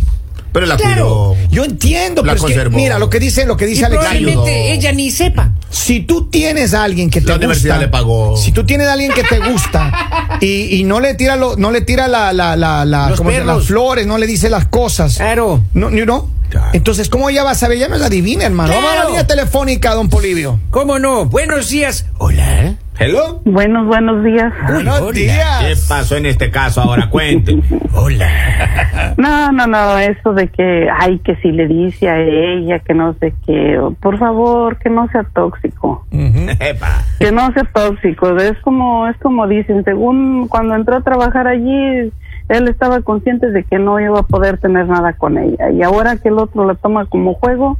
Pero 0.55 0.67
la 0.67 0.77
Claro. 0.77 1.35
cuidó. 1.35 1.49
Yo 1.51 1.65
entiendo, 1.65 2.23
La 2.23 2.33
pero 2.33 2.47
es 2.47 2.53
que, 2.57 2.69
mira, 2.69 2.97
lo 2.97 3.09
que 3.09 3.19
dice, 3.19 3.45
lo 3.45 3.57
que 3.57 3.65
y 3.65 3.71
dice 3.71 3.83
Alex. 3.85 3.99
probablemente 3.99 4.71
ella 4.71 4.93
ni 4.93 5.11
sepa. 5.11 5.51
Si 5.69 5.99
tú 5.99 6.29
tienes 6.29 6.73
a 6.73 6.85
alguien 6.85 7.09
que 7.09 7.19
te 7.19 7.27
La 7.27 7.33
gusta, 7.33 7.45
universidad 7.45 7.79
le 7.81 7.89
pagó. 7.89 8.37
si 8.37 8.53
tú 8.53 8.65
tienes 8.65 8.87
a 8.87 8.93
alguien 8.93 9.11
que 9.11 9.23
te 9.23 9.39
gusta 9.39 10.37
y, 10.39 10.77
y 10.77 10.83
no 10.85 11.01
le 11.01 11.13
tira 11.15 11.35
lo, 11.35 11.57
no 11.57 11.71
le 11.71 11.81
tira 11.81 12.07
la, 12.07 12.31
la, 12.31 12.55
la, 12.55 12.85
la- 12.85 13.09
las 13.09 13.65
flores, 13.65 14.07
no 14.07 14.17
le 14.17 14.27
dice 14.27 14.49
las 14.49 14.65
cosas. 14.67 15.17
Claro. 15.17 15.61
No, 15.73 15.89
you 15.91 16.05
know? 16.05 16.29
Claro. 16.49 16.69
Entonces, 16.71 17.09
¿cómo 17.09 17.29
ella 17.29 17.43
va 17.43 17.51
a 17.51 17.55
saber? 17.55 17.75
Ella 17.77 17.89
no 17.89 17.97
es 17.97 18.01
adivina, 18.01 18.45
hermano. 18.45 18.69
Vamos 18.73 18.85
a 18.85 18.87
la 18.87 18.95
Claro. 19.01 19.09
línea 19.09 19.27
telefónica, 19.27 19.93
don 19.93 20.07
Polivio. 20.07 20.61
¿Cómo 20.71 20.99
no? 20.99 21.25
Buenos 21.25 21.67
días. 21.69 22.05
Hola. 22.17 22.75
Hello. 22.97 23.41
Buenos, 23.43 23.87
buenos 23.87 24.23
días. 24.23 24.53
Buenos 24.69 25.01
hola. 25.01 25.11
¿Qué 25.13 25.19
días. 25.19 25.85
pasó 25.89 26.15
en 26.15 26.27
este 26.27 26.49
caso 26.49 26.81
ahora? 26.81 27.09
Cuente. 27.09 27.59
Hola. 27.93 29.13
No, 29.17 29.51
no, 29.51 29.67
no, 29.67 29.97
eso 29.97 30.33
de 30.33 30.47
que, 30.47 30.87
ay, 30.97 31.19
que 31.19 31.35
si 31.37 31.51
le 31.51 31.67
dice 31.67 32.09
a 32.09 32.21
ella 32.21 32.79
que 32.79 32.93
no 32.93 33.13
sé 33.15 33.33
qué, 33.45 33.77
o, 33.79 33.91
por 33.91 34.17
favor, 34.17 34.77
que 34.77 34.89
no 34.89 35.09
sea 35.09 35.23
tóxico, 35.23 36.05
que 37.19 37.31
no 37.33 37.51
sea 37.51 37.63
tóxico. 37.73 38.37
Es 38.37 38.57
como, 38.59 39.07
es 39.07 39.17
como 39.17 39.45
dicen, 39.47 39.83
según 39.83 40.47
cuando 40.47 40.75
entró 40.75 40.95
a 40.95 41.01
trabajar 41.01 41.47
allí, 41.47 42.11
él 42.47 42.67
estaba 42.69 43.01
consciente 43.01 43.51
de 43.51 43.63
que 43.65 43.77
no 43.77 43.99
iba 43.99 44.19
a 44.19 44.23
poder 44.23 44.57
tener 44.57 44.87
nada 44.87 45.13
con 45.13 45.37
ella. 45.37 45.69
Y 45.69 45.83
ahora 45.83 46.15
que 46.15 46.29
el 46.29 46.39
otro 46.39 46.65
la 46.65 46.75
toma 46.75 47.05
como 47.07 47.33
juego, 47.33 47.77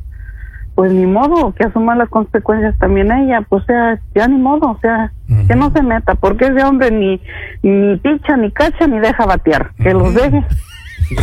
pues 0.76 0.92
ni 0.92 1.06
modo, 1.06 1.54
que 1.54 1.64
asuma 1.64 1.96
las 1.96 2.10
consecuencias 2.10 2.78
también 2.78 3.10
ella, 3.10 3.42
pues 3.48 3.66
sea, 3.66 3.98
ya 4.14 4.28
ni 4.28 4.38
modo, 4.38 4.72
o 4.72 4.80
sea, 4.82 5.12
que 5.48 5.56
no 5.56 5.72
se 5.72 5.82
meta, 5.82 6.16
porque 6.16 6.48
ese 6.48 6.64
hombre 6.64 6.92
ni, 6.92 7.22
ni 7.64 7.96
picha, 7.98 8.36
ni 8.36 8.52
cacha, 8.52 8.86
ni 8.86 9.00
deja 9.00 9.26
batear, 9.26 9.72
que 9.82 9.94
los 9.94 10.14
deje, 10.14 10.44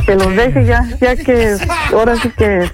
que 0.07 0.15
los 0.15 0.35
deje 0.35 0.65
ya, 0.65 0.83
ya 1.01 1.17
que 1.17 1.57
ahora 1.95 2.17
sí 2.17 2.31
que 2.31 2.71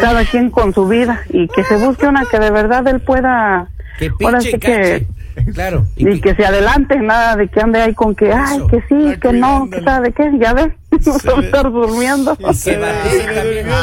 cada 0.00 0.24
quien 0.24 0.50
con 0.50 0.74
su 0.74 0.88
vida 0.88 1.20
y 1.30 1.46
que 1.46 1.62
se 1.62 1.76
busque 1.76 2.08
una 2.08 2.24
que 2.24 2.40
de 2.40 2.50
verdad 2.50 2.86
él 2.88 3.00
pueda, 3.00 3.68
Que 3.98 4.10
ahora 4.24 4.40
sí 4.40 4.50
que, 4.52 4.58
cache. 4.58 5.06
Claro. 5.54 5.86
y 5.96 6.20
que 6.20 6.34
se 6.34 6.44
adelante, 6.46 6.96
nada 6.96 7.36
de 7.36 7.48
que 7.48 7.60
ande 7.60 7.80
ahí 7.82 7.94
con 7.94 8.14
que, 8.14 8.32
ay, 8.32 8.58
que 8.70 8.80
sí, 8.88 9.18
que 9.20 9.32
no, 9.32 9.68
que 9.70 9.80
sabe 9.82 10.12
qué, 10.12 10.30
ya 10.40 10.52
ves, 10.54 10.68
no 11.24 11.40
estar 11.42 11.70
durmiendo. 11.70 12.36
Se 12.54 12.76
va 12.76 12.88
a 12.90 13.08
Se 13.10 13.18
durmió 13.18 13.76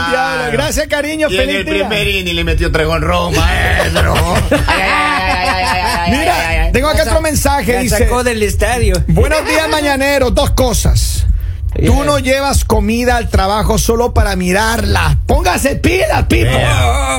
el. 0.45 0.51
Gracias, 0.51 0.87
cariño. 0.87 1.27
Y 1.29 1.35
en 1.35 1.39
Feliz 1.41 1.55
el 1.57 1.65
día. 1.65 1.87
primer 1.89 2.07
inning 2.07 2.35
le 2.35 2.43
metió 2.43 2.71
tres 2.71 2.87
ron, 2.87 3.35
maestro. 3.35 4.13
Mira, 6.09 6.69
tengo 6.71 6.87
acá 6.89 7.03
otro 7.03 7.21
mensaje. 7.21 7.79
Dice: 7.79 7.97
sacó 7.99 8.23
del 8.23 8.41
estadio. 8.43 8.95
Buenos 9.07 9.45
días, 9.45 9.69
mañanero. 9.69 10.31
Dos 10.31 10.51
cosas. 10.51 11.25
Tú 11.85 12.03
no 12.03 12.19
llevas 12.19 12.65
comida 12.65 13.17
al 13.17 13.29
trabajo 13.29 13.79
solo 13.79 14.13
para 14.13 14.35
mirarla. 14.35 15.17
Póngase 15.25 15.75
pilas, 15.77 16.23
Pipo. 16.27 16.51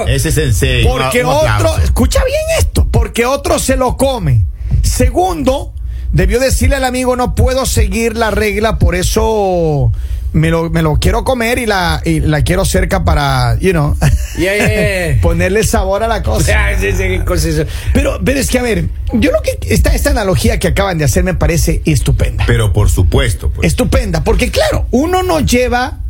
Ese 0.07 0.29
es. 0.29 0.87
Porque 0.87 1.25
Un- 1.25 1.31
un 1.31 1.37
aplauso. 1.49 1.71
otro, 1.73 1.83
escucha 1.85 2.21
bien 2.25 2.41
esto, 2.61 2.87
porque 3.15 3.27
otro 3.27 3.61
se 3.61 3.77
lo 3.77 3.97
come. 3.97 4.45
Segundo, 4.83 5.73
debió 6.11 6.41
decirle 6.41 6.75
al 6.75 6.85
amigo, 6.85 7.15
no 7.15 7.37
puedo 7.37 7.65
seguir 7.65 8.17
la 8.17 8.33
regla, 8.33 8.81
por 8.81 8.97
eso 8.97 9.93
me 10.33 10.51
lo, 10.51 10.69
me 10.69 10.83
lo 10.83 10.97
quiero 10.97 11.23
comer 11.23 11.59
y 11.59 11.67
la, 11.67 12.03
y 12.05 12.19
la 12.19 12.43
quiero 12.43 12.65
cerca 12.65 13.05
para, 13.05 13.57
you 13.61 13.71
know, 13.71 13.97
ya. 14.37 14.51
ponerle 15.23 15.63
sabor 15.63 16.03
a 16.03 16.09
la 16.09 16.25
cosa. 16.25 16.53
Ah. 16.57 16.73
Pero, 17.93 18.19
pero 18.25 18.41
es 18.41 18.51
que, 18.51 18.59
a 18.59 18.63
ver, 18.63 18.87
yo 19.13 19.31
lo 19.31 19.41
que, 19.43 19.59
esta, 19.73 19.95
esta 19.95 20.11
analogía 20.11 20.59
que 20.59 20.67
acaban 20.67 20.99
de 20.99 21.05
hacer 21.05 21.23
me 21.23 21.35
parece 21.35 21.83
estupenda. 21.85 22.43
Pero 22.49 22.73
por 22.73 22.91
supuesto, 22.91 23.51
pues. 23.51 23.69
Estupenda, 23.69 24.25
porque 24.25 24.51
claro, 24.51 24.89
uno 24.91 25.23
no 25.23 25.39
lleva... 25.39 26.01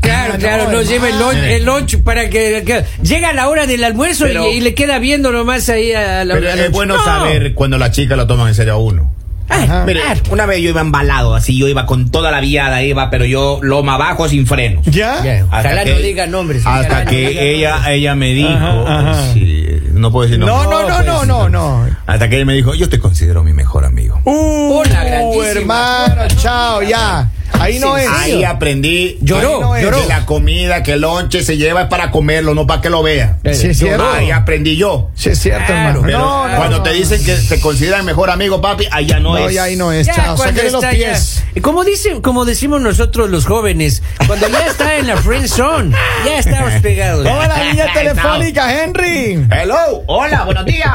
Claro, 0.00 0.32
Ah, 0.34 0.38
claro, 0.38 0.64
no, 0.64 0.72
no 0.72 0.82
lleva 0.82 1.08
el 1.08 1.18
lunch, 1.18 1.36
el 1.36 1.64
lunch 1.64 2.02
para 2.02 2.28
que, 2.28 2.62
que- 2.66 2.84
llega 3.02 3.32
la 3.32 3.48
hora 3.48 3.66
del 3.66 3.82
almuerzo 3.84 4.24
Pero- 4.26 4.50
y, 4.50 4.56
y 4.56 4.60
le 4.60 4.74
queda 4.74 4.98
viendo 4.98 5.32
nomás 5.32 5.68
ahí 5.68 5.92
a 5.92 6.24
la 6.24 6.34
Pero 6.34 6.48
es 6.50 6.70
bueno 6.70 6.96
No. 6.98 7.04
saber 7.04 7.54
cuando 7.54 7.78
la 7.78 7.90
chica 7.90 8.14
lo 8.16 8.26
toman 8.26 8.48
en 8.48 8.54
serio 8.54 8.74
a 8.74 8.76
uno. 8.76 9.12
Ajá. 9.46 9.84
Mire, 9.86 10.00
una 10.30 10.46
vez 10.46 10.60
yo 10.62 10.70
iba 10.70 10.80
embalado, 10.80 11.34
así 11.34 11.56
yo 11.58 11.68
iba 11.68 11.84
con 11.84 12.10
toda 12.10 12.30
la 12.30 12.40
viada, 12.40 12.82
iba, 12.82 13.10
pero 13.10 13.26
yo 13.26 13.60
loma 13.62 13.94
abajo 13.94 14.26
sin 14.28 14.46
freno. 14.46 14.80
¿Ya? 14.86 15.44
Ojalá 15.46 15.84
que- 15.84 15.90
no 15.92 15.98
diga 15.98 16.26
nombres. 16.26 16.62
Hasta 16.66 17.04
no 17.04 17.10
que 17.10 17.54
ella, 17.54 17.92
ella 17.92 18.14
me 18.14 18.32
dijo, 18.32 18.48
Ajá, 18.48 19.00
ajá. 19.10 19.32
sí, 19.34 19.66
no 19.92 20.10
puedo 20.10 20.26
decir 20.28 20.38
No, 20.40 20.46
nombres. 20.46 20.70
no, 20.70 20.88
no, 20.88 20.94
pues, 20.96 21.06
no, 21.06 21.24
no, 21.24 21.48
no. 21.50 21.86
Hasta 22.06 22.28
que 22.30 22.36
ella 22.36 22.46
me 22.46 22.54
dijo, 22.54 22.74
yo 22.74 22.88
te 22.88 22.98
considero 22.98 23.44
mi 23.44 23.52
mejor 23.52 23.84
amigo. 23.84 24.18
Uh, 24.24 24.78
Hola, 24.78 25.04
grandísima. 25.04 25.50
hermano, 25.50 26.22
chao, 26.40 26.82
ya. 26.82 27.30
Ahí 27.60 27.78
no 27.78 27.96
es. 27.96 28.08
Ahí 28.08 28.44
aprendí 28.44 29.16
Lloró, 29.22 29.54
ahí 29.56 29.60
no 29.60 29.76
es 29.76 29.82
lloró. 29.84 30.00
que 30.02 30.06
la 30.08 30.26
comida, 30.26 30.82
que 30.82 30.92
el 30.94 31.00
lonche 31.00 31.42
se 31.42 31.56
lleva 31.56 31.82
es 31.82 31.88
para 31.88 32.10
comerlo, 32.10 32.54
no 32.54 32.66
para 32.66 32.80
que 32.82 32.90
lo 32.90 33.02
vea. 33.02 33.38
Sí, 33.52 33.68
es 33.68 33.78
cierto. 33.78 34.06
Ahí 34.10 34.30
aprendí 34.30 34.76
yo. 34.76 35.10
Sí, 35.14 35.30
es 35.30 35.38
cierto, 35.38 35.66
Claro, 35.66 36.00
hermano. 36.00 36.02
Pero 36.04 36.18
no, 36.18 36.48
no, 36.48 36.56
cuando 36.56 36.76
no. 36.78 36.82
te 36.82 36.92
dicen 36.92 37.24
que 37.24 37.34
te 37.36 37.60
consideran 37.60 38.04
mejor 38.04 38.28
amigo, 38.30 38.60
papi, 38.60 38.86
allá 38.90 39.18
no, 39.20 39.32
No, 39.38 39.48
es. 39.48 39.54
ya 39.54 39.64
ahí 39.64 39.76
no 39.76 39.92
es. 39.92 40.06
Ya, 40.06 40.14
Chao, 40.14 40.36
los 40.36 40.46
está 40.46 40.92
ya- 40.92 41.12
pies. 41.12 41.44
como 41.62 41.84
dicen, 41.84 42.20
como 42.20 42.44
decimos 42.44 42.80
nosotros 42.82 43.30
los 43.30 43.46
jóvenes, 43.46 44.02
cuando 44.26 44.48
ya 44.48 44.66
está 44.66 44.96
en 44.96 45.06
la 45.06 45.16
friend 45.16 45.46
zone, 45.48 45.96
ya 46.26 46.38
estamos 46.38 46.72
pegados. 46.82 47.24
Vamos 47.24 47.44
a 47.44 47.48
la 47.48 47.64
línea 47.64 47.92
telefónica, 47.92 48.82
Henry. 48.82 49.46
Hello, 49.50 50.02
hola, 50.06 50.44
buenos 50.44 50.64
días. 50.66 50.88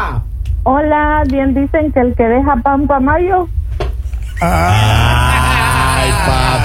Hola, 0.64 1.24
bien 1.28 1.54
dicen 1.56 1.92
que 1.94 2.00
el 2.02 2.14
que 2.16 2.24
deja 2.24 2.56
pan 2.64 2.86
pa' 2.86 3.00
mayo. 3.00 3.48
Ay, 4.42 5.19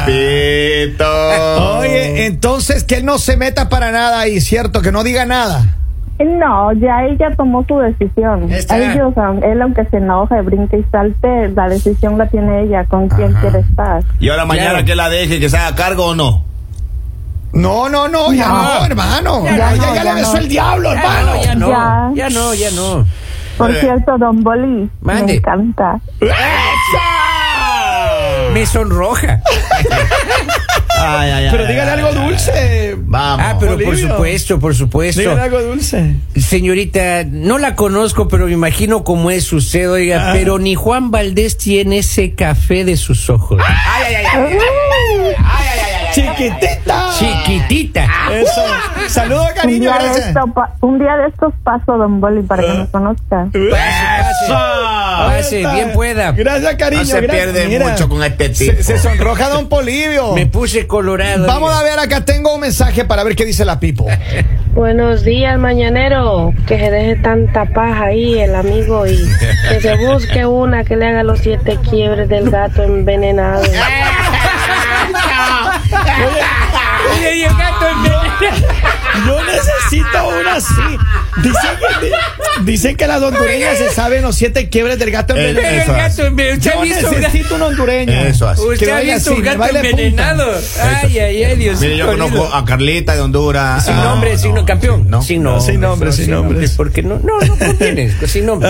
papito. 0.04 1.78
Oye, 1.80 2.26
entonces 2.26 2.84
que 2.84 2.96
él 2.96 3.04
no 3.04 3.18
se 3.18 3.37
meta 3.37 3.68
para 3.68 3.90
nada 3.92 4.20
ahí, 4.20 4.40
¿cierto? 4.40 4.82
Que 4.82 4.92
no 4.92 5.02
diga 5.04 5.25
nada. 5.26 5.76
No, 6.25 6.73
ya 6.75 7.04
ella 7.04 7.30
tomó 7.37 7.64
su 7.66 7.76
decisión. 7.78 8.49
Él 8.50 9.62
aunque 9.62 9.84
se 9.87 9.96
enoje, 9.96 10.40
brinque 10.42 10.78
y 10.78 10.84
salte, 10.92 11.49
la 11.49 11.68
decisión 11.68 12.16
la 12.18 12.26
tiene 12.28 12.62
ella 12.62 12.84
con 12.84 13.08
quién 13.08 13.32
quiere 13.34 13.58
estar. 13.61 14.02
y 14.20 14.28
ahora 14.28 14.44
mañana 14.44 14.70
Claro. 14.70 14.84
que 14.87 14.94
la 14.94 15.08
deje, 15.08 15.40
que 15.40 15.49
se 15.50 15.56
haga 15.56 15.75
cargo 15.75 16.06
o 16.06 16.14
no. 16.14 16.44
No, 17.52 17.88
no, 17.88 18.06
no, 18.08 18.32
ya 18.32 18.49
no, 18.49 18.62
No. 18.80 18.84
hermano. 18.87 19.44
Ya 19.44 19.56
Ya, 19.56 19.70
no, 19.70 19.76
ya, 19.76 19.94
ya 19.94 20.04
le 20.04 20.14
besó 20.14 20.32
no. 20.34 20.38
el 20.38 20.49
diablo, 20.49 20.92
Ya 20.94 21.00
hermano. 21.00 21.26
no, 21.34 21.42
ya 21.44 21.54
no, 21.54 21.68
Ya. 21.68 22.11
ya 22.14 22.30
no, 22.30 22.54
ya 22.54 22.70
no. 22.70 23.06
Por 23.58 23.70
Eh. 23.70 23.80
cierto, 23.80 24.18
Don 24.18 24.42
Boli, 24.42 24.90
Mande. 25.00 25.25
me 25.25 25.32
encanta. 25.34 26.00
Me 28.52 28.66
sonroja. 28.66 29.40
Ay, 30.97 31.31
ay, 31.31 31.49
Pero 31.50 31.67
dígale 31.67 31.91
algo 31.91 32.12
dulce. 32.12 32.95
Vamos. 32.99 33.45
Ah, 33.47 33.57
pero 33.61 33.79
por 33.79 33.97
supuesto, 33.97 34.59
por 34.59 34.75
supuesto. 34.75 35.21
Dígale 35.21 35.41
algo 35.43 35.62
dulce. 35.62 36.14
Señorita, 36.37 37.25
no 37.25 37.59
la 37.59 37.75
conozco, 37.75 38.29
pero 38.29 38.47
me 38.47 38.53
imagino 38.53 39.05
cómo 39.05 39.31
es 39.31 39.45
su 39.45 39.61
sed, 39.61 39.91
oiga, 39.91 40.31
Ah. 40.31 40.33
pero 40.33 40.59
ni 40.59 40.75
Juan 40.75 41.11
Valdés 41.11 41.59
tiene 41.59 41.99
ese 41.99 42.35
café 42.35 42.85
de 42.85 42.97
sus 42.97 43.29
ojos. 43.29 43.61
Ay, 43.67 44.14
ay, 44.14 44.25
ay, 44.25 44.59
ay. 45.38 46.14
Chiquitita. 46.14 46.55
Chiquitita. 46.55 46.84
Eso. 48.43 48.62
Saludos, 49.09 49.47
Un 49.50 49.55
cariño, 49.55 49.81
día, 49.91 49.93
de 49.99 50.05
gracias. 50.05 50.26
esto, 50.29 50.47
pa- 50.55 50.75
un 50.81 50.99
día 50.99 51.17
de 51.17 51.29
estos 51.29 51.53
paso 51.62 51.97
Don 51.97 52.21
Boli 52.21 52.43
para 52.43 52.62
que 52.62 52.73
me 52.73 52.87
conozca. 52.91 53.47
Pase, 54.49 55.59
bien 55.59 55.93
pueda. 55.93 56.33
Gracias, 56.33 56.75
cariño. 56.76 57.03
No 57.03 57.07
se 57.09 57.21
gracias. 57.21 57.45
pierde 57.53 57.69
Mira, 57.69 57.88
mucho 57.88 58.09
con 58.09 58.23
este 58.23 58.49
tipo. 58.49 58.83
se 58.83 58.99
sonroja 58.99 59.49
Don 59.49 59.69
Polivio. 59.69 60.33
Me 60.35 60.47
puse 60.47 60.87
colorado. 60.87 61.47
Vamos 61.47 61.73
a 61.75 61.83
ver, 61.83 61.99
acá 61.99 62.25
tengo 62.25 62.55
un 62.55 62.61
mensaje 62.61 63.05
para 63.05 63.23
ver 63.25 63.37
qué 63.37 63.45
dice 63.45 63.64
la 63.64 63.79
Pipo. 63.81 64.07
Buenos 64.75 65.23
días, 65.23 65.57
mañanero. 65.59 66.53
Que 66.67 66.79
se 66.79 66.91
deje 66.91 67.17
tanta 67.17 67.64
paja 67.67 68.07
ahí 68.07 68.41
el 68.41 68.55
amigo 68.57 69.07
y 69.07 69.17
que 69.69 69.81
se 69.81 69.95
busque 69.97 70.47
una 70.47 70.83
que 70.85 70.97
le 70.97 71.07
haga 71.07 71.23
los 71.23 71.38
siete 71.38 71.79
quiebres 71.88 72.29
del 72.29 72.50
gato 72.50 72.83
envenenado. 72.83 73.62
necesito 80.54 80.82
una 80.82 80.94
así. 80.94 81.24
Dicen 81.43 81.71
que, 81.81 82.62
dicen 82.62 82.97
que 82.97 83.07
las 83.07 83.21
hondureñas 83.23 83.76
se 83.79 83.91
saben 83.91 84.23
los 84.23 84.37
siete 84.37 84.69
quiebres 84.69 84.99
del 84.99 85.11
gato 85.11 85.35
Eh, 85.37 85.50
envenenado. 85.50 85.83
Eso 85.83 85.93
gato 85.93 86.25
envenenado. 86.26 86.81
¿Usted 86.83 87.00
Yo 87.03 87.11
necesito 87.19 87.55
un 87.57 87.62
hondureño. 87.62 88.12
Eso 88.12 88.49
así. 88.49 88.62
¿Usted 88.62 88.87
Que 88.87 88.93
ha 88.93 89.00
visto 89.00 89.35
un 89.35 89.43
gato 89.43 89.64
envenenado? 89.76 90.53
Ay, 90.81 91.19
ay, 91.19 91.45
ay, 91.45 91.57
Dios 91.57 91.81
Mire, 91.81 91.97
yo 91.97 92.07
conozco 92.07 92.50
a 92.53 92.64
Carlita 92.64 93.14
de 93.14 93.21
Honduras. 93.21 93.85
Sin 93.85 93.95
Ah, 93.95 94.05
nombre, 94.05 94.38
sin 94.38 94.55
campeón. 94.64 95.11
no. 95.11 95.23
Sin 95.23 95.43
nombre. 95.43 95.64
Sin 95.73 95.81
nombre, 95.81 96.12
sin 96.12 96.31
nombre. 96.31 96.69
Porque 96.76 97.03
no, 97.03 97.19
no, 97.19 97.41
no 97.41 97.59
conviene. 97.59 98.12
Sin 98.26 98.47
nombre. 98.47 98.69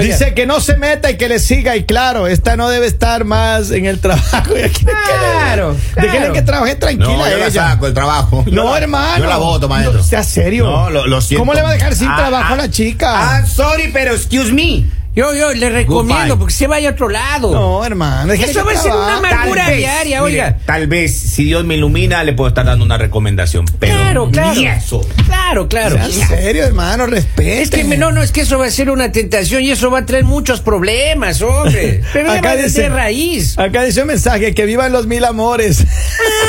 Dice 0.00 0.34
que 0.34 0.46
no 0.46 0.60
se 0.60 0.76
meta 0.76 1.10
y 1.10 1.16
que 1.16 1.28
le 1.28 1.38
siga. 1.38 1.76
Y 1.76 1.84
claro, 1.84 2.26
esta 2.26 2.56
no 2.56 2.68
debe 2.68 2.86
estar 2.86 3.24
más 3.24 3.70
en 3.70 3.86
el 3.86 3.98
trabajo. 3.98 4.52
Y 4.56 4.62
aquí 4.62 4.84
le 4.84 4.92
Claro, 4.92 5.76
claro. 5.94 6.32
que 6.32 6.42
trabaje 6.42 6.74
tranquila 6.76 7.06
No, 7.16 7.30
yo 7.30 7.36
la 7.38 7.46
ella. 7.46 7.70
saco 7.70 7.86
el 7.86 7.94
trabajo. 7.94 8.44
Yo 8.46 8.52
No, 8.52 8.70
la- 8.72 8.78
hermano. 8.78 9.24
Yo 9.24 9.28
la 9.30 9.36
voto, 9.38 9.68
maestro. 9.68 9.98
No, 9.98 10.02
sea 10.04 10.22
serio. 10.22 10.64
No, 10.64 10.90
lo, 10.90 11.06
lo 11.06 11.20
siento. 11.20 11.40
¿Cómo 11.42 11.54
le 11.54 11.61
va 11.62 11.70
a 11.70 11.72
dejar 11.74 11.94
sin 11.94 12.08
Ah, 12.08 12.16
trabajo 12.16 12.50
a 12.50 12.54
ah, 12.54 12.56
la 12.56 12.70
chica? 12.70 13.36
Ah, 13.38 13.46
sorry, 13.46 13.90
pero 13.92 14.14
excuse 14.14 14.52
me. 14.52 14.84
Yo, 15.14 15.34
yo 15.34 15.52
le 15.52 15.68
recomiendo 15.68 16.14
Goodbye. 16.22 16.36
porque 16.38 16.54
se 16.54 16.66
vaya 16.66 16.88
a 16.88 16.92
otro 16.92 17.10
lado. 17.10 17.52
no, 17.52 17.84
hermano. 17.84 18.32
Eso 18.32 18.64
va 18.64 18.72
a 18.72 18.76
ser 18.76 18.92
una 18.92 19.18
amargura 19.18 19.66
vez, 19.68 19.76
diaria, 19.76 20.22
mire, 20.22 20.40
oiga. 20.40 20.56
Tal 20.64 20.86
vez, 20.86 21.14
si 21.14 21.44
Dios 21.44 21.66
me 21.66 21.74
ilumina, 21.74 22.24
le 22.24 22.32
puedo 22.32 22.48
estar 22.48 22.64
dando 22.64 22.82
una 22.82 22.96
recomendación. 22.96 23.66
Pero 23.78 23.94
Claro, 23.94 24.30
claro. 24.30 24.54
ni 24.54 24.66
eso. 24.68 25.06
Claro, 25.26 25.68
claro. 25.68 25.98
Sea 26.10 26.28
serio, 26.28 26.64
hermano, 26.64 27.04
respete. 27.04 27.60
Es 27.60 27.68
que 27.68 27.84
no, 27.84 28.10
no, 28.10 28.22
es 28.22 28.32
que 28.32 28.40
eso 28.40 28.58
va 28.58 28.64
a 28.64 28.70
ser 28.70 28.88
una 28.88 29.12
tentación 29.12 29.62
y 29.62 29.70
eso 29.70 29.90
va 29.90 29.98
a 29.98 30.06
traer 30.06 30.24
muchos 30.24 30.62
problemas, 30.62 31.42
hombre. 31.42 32.00
Pero 32.14 32.30
Acá 32.30 32.38
Acá 32.38 32.56
de 32.56 32.62
dice- 32.62 32.88
raíz. 32.88 33.58
Acá 33.58 33.82
dice 33.84 34.00
un 34.00 34.06
mensaje, 34.08 34.54
que 34.54 34.64
vivan 34.64 34.92
los 34.92 35.06
mil 35.06 35.26
amores. 35.26 35.84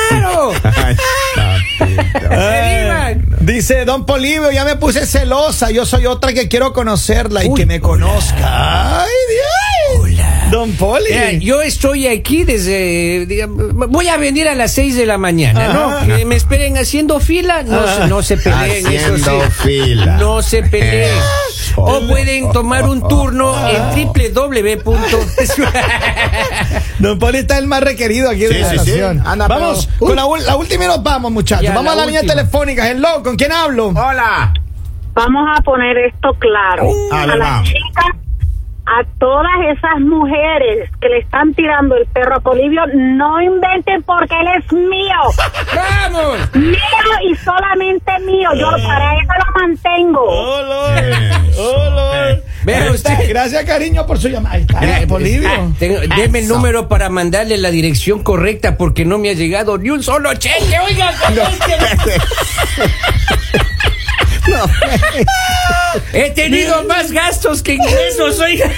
Claro. 0.08 0.54
Dice 3.46 3.84
Don 3.84 4.06
Polivio, 4.06 4.52
ya 4.52 4.64
me 4.64 4.78
puse 4.78 5.06
celosa, 5.06 5.70
yo 5.70 5.86
soy 5.86 6.06
otra 6.06 6.32
que 6.34 6.48
quiero 6.48 6.72
conocerla 6.72 7.44
y 7.44 7.54
que 7.54 7.66
me 7.66 7.76
hola. 7.76 7.82
conozca. 7.82 9.02
Ay, 9.04 9.10
Dios. 9.30 10.00
Hola. 10.02 10.48
Don 10.50 10.72
Poli. 10.74 11.40
Yo 11.42 11.62
estoy 11.62 12.08
aquí 12.08 12.44
desde, 12.46 13.26
digamos, 13.26 13.74
voy 13.90 14.08
a 14.08 14.16
venir 14.18 14.48
a 14.48 14.56
las 14.56 14.72
6 14.74 14.96
de 14.96 15.06
la 15.06 15.18
mañana, 15.18 15.74
¿no? 15.74 16.06
Que 16.16 16.24
me 16.26 16.36
esperen 16.36 16.78
haciendo 16.78 17.20
fila, 17.20 17.64
no, 17.64 18.08
no 18.08 18.24
se 18.24 18.38
peleen, 18.44 18.88
eso 18.88 19.14
Haciendo 19.16 19.46
sí. 19.46 19.52
fila. 19.64 20.18
No 20.18 20.42
se 20.42 20.64
peleen. 20.64 21.10
O 21.76 22.08
pueden 22.08 22.52
tomar 22.52 22.84
un 22.88 23.08
turno 23.08 23.56
en 23.68 24.08
www. 24.08 24.84
Don 27.00 27.20
Poli 27.20 27.40
está 27.40 27.58
el 27.58 27.68
más 27.68 27.82
requerido 27.82 28.30
aquí 28.30 28.42
de 28.42 28.60
la 28.60 28.70
sí, 28.70 28.80
sí. 28.80 28.92
estación. 28.92 29.24
Anda, 29.26 29.48
vamos, 29.48 29.88
pero- 30.00 30.08
con 30.28 30.46
la, 30.46 30.56
última 30.56 30.86
y 30.86 30.88
nos 30.88 31.04
vamos, 31.04 31.32
muchachos. 31.32 31.64
Ya, 31.64 31.74
vamos 31.74 31.94
a 31.94 31.96
la 31.96 32.06
línea 32.06 32.22
telefónica. 32.22 32.90
Hello, 32.90 33.24
¿con 33.24 33.36
quién 33.36 33.52
hablo? 33.52 33.88
Hola. 33.88 34.54
Vamos 35.14 35.48
a 35.56 35.62
poner 35.62 35.98
esto 35.98 36.34
claro. 36.40 36.90
a 37.12 37.22
a 37.22 37.28
las 37.28 37.64
chicas, 37.64 38.06
a 38.86 39.04
todas 39.18 39.52
esas 39.72 40.00
mujeres 40.02 40.90
que 41.00 41.08
le 41.08 41.20
están 41.20 41.54
tirando 41.54 41.96
el 41.96 42.06
perro 42.08 42.36
a 42.36 42.40
Polivio, 42.42 42.82
no 42.94 43.42
inventen 43.42 44.04
porque 44.04 44.36
él 44.40 44.48
es 44.60 44.74
mío. 44.74 45.16
¡Vamos! 45.76 46.56
Mío 46.56 46.78
y 47.30 47.36
solamente 47.38 48.12
mío. 48.26 48.50
Yo 48.56 48.70
para 48.86 49.14
eso 49.16 49.32
lo 49.40 49.62
mantengo. 49.62 50.22
Hola. 50.22 51.34
Vea 52.66 52.92
usted. 52.92 53.30
Gracias, 53.30 53.64
cariño, 53.66 54.06
por 54.06 54.18
su 54.18 54.30
llamada. 54.30 54.58
Ahí 54.78 55.06
Polivio. 55.06 55.50
ah, 55.50 55.68
deme 56.18 56.40
el 56.40 56.48
número 56.48 56.88
para 56.88 57.10
mandarle 57.10 57.58
la 57.58 57.72
dirección 57.72 58.24
correcta 58.24 58.78
porque 58.78 59.06
no 59.06 59.18
me 59.18 59.30
ha 59.30 59.34
llegado 59.34 59.78
ni 59.78 59.90
un 59.90 60.04
solo 60.04 60.34
cheque. 60.36 60.80
Oiga, 60.80 61.12
he 66.14 66.30
tenido 66.32 66.84
más 66.86 67.12
gastos 67.12 67.62
que 67.62 67.74
ingresos, 67.74 68.40
oiga. 68.40 68.72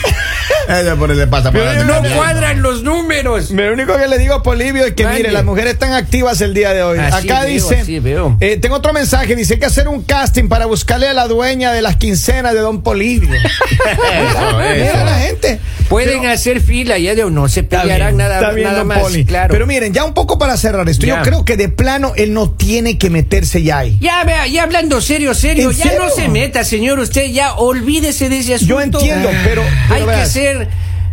Pasa 1.29 1.51
No 1.51 2.01
cuadran 2.15 2.61
los 2.61 2.83
números. 2.83 3.51
Lo 3.51 3.73
único 3.73 3.97
que 3.97 4.07
le 4.07 4.17
digo 4.17 4.35
a 4.35 4.43
Polivio 4.43 4.85
es 4.85 4.93
que, 4.93 5.05
mire, 5.07 5.31
las 5.31 5.43
mujeres 5.43 5.73
están 5.73 5.93
activas 5.93 6.41
el 6.41 6.53
día 6.53 6.73
de 6.73 6.83
hoy. 6.83 6.99
Así 6.99 7.27
Acá 7.29 7.41
veo, 7.41 7.49
dice, 7.49 7.75
así 7.81 7.99
veo. 7.99 8.37
eh, 8.39 8.57
tengo 8.57 8.75
otro 8.75 8.93
mensaje, 8.93 9.35
dice 9.35 9.59
que 9.59 9.65
hacer 9.65 9.87
un 9.87 10.03
casting 10.03 10.47
para 10.47 10.65
buscarle 10.65 11.07
a 11.07 11.13
la 11.13 11.27
dueña 11.27 11.71
de 11.71 11.81
las 11.81 11.95
quincenas 11.97 12.53
de 12.53 12.59
Don 12.59 12.81
Polivio. 12.83 13.29
Eso, 13.35 14.57
Mira 14.57 14.75
eso. 14.75 15.05
la 15.05 15.19
gente. 15.19 15.59
Pueden 15.89 16.25
hacer 16.25 16.61
fila, 16.61 16.97
ya 16.97 17.13
de 17.15 17.29
no 17.29 17.47
se 17.47 17.63
pelearán 17.63 18.09
bien, 18.09 18.17
nada, 18.17 18.35
está 18.35 18.51
bien, 18.51 18.67
nada 18.67 18.83
más. 18.83 18.99
Poli. 18.99 19.25
Claro. 19.25 19.51
Pero 19.51 19.67
miren, 19.67 19.93
ya 19.93 20.03
un 20.03 20.13
poco 20.13 20.37
para 20.39 20.57
cerrar 20.57 20.87
esto, 20.89 21.05
Ya. 21.05 21.17
yo 21.17 21.23
creo 21.23 21.45
que 21.45 21.57
de 21.57 21.69
plano 21.69 22.13
él 22.15 22.33
no 22.33 22.49
tiene 22.51 22.97
que 22.97 23.09
meterse 23.09 23.61
ya 23.63 23.79
ahí. 23.79 23.97
Ya 24.01 24.23
vea, 24.23 24.47
ya 24.47 24.63
hablando 24.63 24.99
serio, 25.01 25.33
serio, 25.33 25.69
¿En 25.71 25.77
ya 25.77 25.83
serio? 25.83 26.05
no 26.05 26.09
se 26.09 26.27
meta, 26.27 26.63
señor, 26.63 26.99
usted 26.99 27.27
ya 27.31 27.53
olvídese 27.55 28.29
de 28.29 28.39
ese 28.39 28.55
asunto. 28.55 28.73
Yo 28.73 28.81
entiendo, 28.81 29.29
pero- 29.43 29.63
pero 29.89 29.95
hay 29.95 29.99
que 30.01 30.05
veas. 30.07 30.31
Ser 30.35 30.67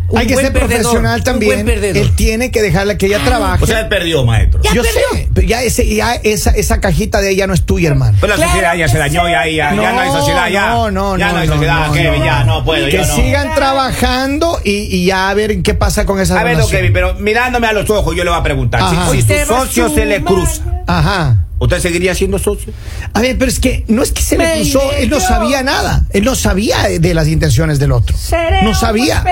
un 0.08 0.18
Hay 0.18 0.26
que 0.26 0.34
buen 0.34 0.44
ser 0.44 0.52
perdedor, 0.52 0.82
profesional 0.82 1.18
un 1.20 1.24
también. 1.24 1.66
Él 1.68 2.14
tiene 2.16 2.50
que 2.50 2.60
dejarla 2.60 2.98
que 2.98 3.06
ella 3.06 3.20
trabaje. 3.24 3.64
O 3.64 3.66
sea, 3.66 3.80
él 3.80 3.88
perdió, 3.88 4.26
maestro. 4.26 4.60
Ya 4.62 4.74
Yo 4.74 4.82
perdió. 4.82 5.00
sé, 5.14 5.28
pero 5.32 5.46
ya, 5.46 5.62
ese, 5.62 5.86
ya 5.94 6.14
esa, 6.16 6.50
esa 6.50 6.80
cajita 6.80 7.20
de 7.22 7.30
ella 7.30 7.46
no 7.46 7.54
es 7.54 7.64
tuya, 7.64 7.88
hermano. 7.88 8.18
Pero 8.20 8.32
la 8.32 8.36
Claro 8.36 8.50
sociedad 8.52 8.74
ya 8.76 8.84
que 8.86 8.90
se 8.92 8.98
dañó, 8.98 9.26
ya, 9.28 9.46
ya, 9.46 9.74
ya 9.74 9.92
no 9.92 10.00
hay 10.00 10.08
No, 10.08 10.18
sociedad, 10.18 10.48
ya. 10.50 10.66
no, 10.66 10.90
no, 10.90 11.16
ya 11.16 11.26
no, 11.28 11.32
no, 11.32 11.38
hay 11.38 11.46
no, 11.48 11.54
sociedad, 11.54 11.86
no, 11.86 11.92
Kevin, 11.94 12.18
no. 12.18 12.24
ya 12.26 12.44
no 12.44 12.64
puedo, 12.64 12.86
que 12.86 12.92
yo 12.92 13.06
no. 13.06 13.14
sigan 13.16 13.54
trabajando 13.54 14.60
y, 14.64 14.70
y 14.94 15.06
ya 15.06 15.30
a 15.30 15.34
ver 15.34 15.62
qué 15.62 15.72
pasa 15.74 16.04
con 16.04 16.20
esa 16.20 16.38
A 16.38 16.44
ver. 16.44 16.58
Kevin, 16.70 16.92
pero 16.92 17.14
mirándome 17.14 17.66
a 17.68 17.72
los 17.72 17.88
ojos, 17.88 18.14
yo 18.14 18.22
le 18.24 18.30
voy 18.30 18.38
a 18.40 18.42
preguntar. 18.42 18.80
si- 18.90 18.96
Ajá. 18.96 19.10
Si, 19.12 19.22
va 19.22 19.42
a 19.42 19.46
socio 19.46 19.88
se 19.88 20.04
le 20.04 20.22
cruza, 20.22 20.62
Ajá. 20.86 21.38
¿Usted 21.62 21.80
seguiría 21.80 22.14
siendo 22.14 22.38
socio? 22.38 22.72
A 23.12 23.20
ver, 23.20 23.38
pero 23.38 23.50
es 23.50 23.60
que 23.60 23.84
no 23.88 24.02
es 24.02 24.12
que 24.12 24.22
se 24.22 24.36
le 24.36 24.52
cruzó, 24.54 24.92
él 24.98 25.08
no 25.10 25.20
sabía 25.20 25.62
nada. 25.62 26.04
Él 26.10 26.24
no 26.24 26.34
sabía 26.34 26.88
de 26.88 27.14
las 27.14 27.28
intenciones 27.28 27.78
del 27.78 27.92
otro. 27.92 28.16
No 28.62 28.74
sabía. 28.74 29.24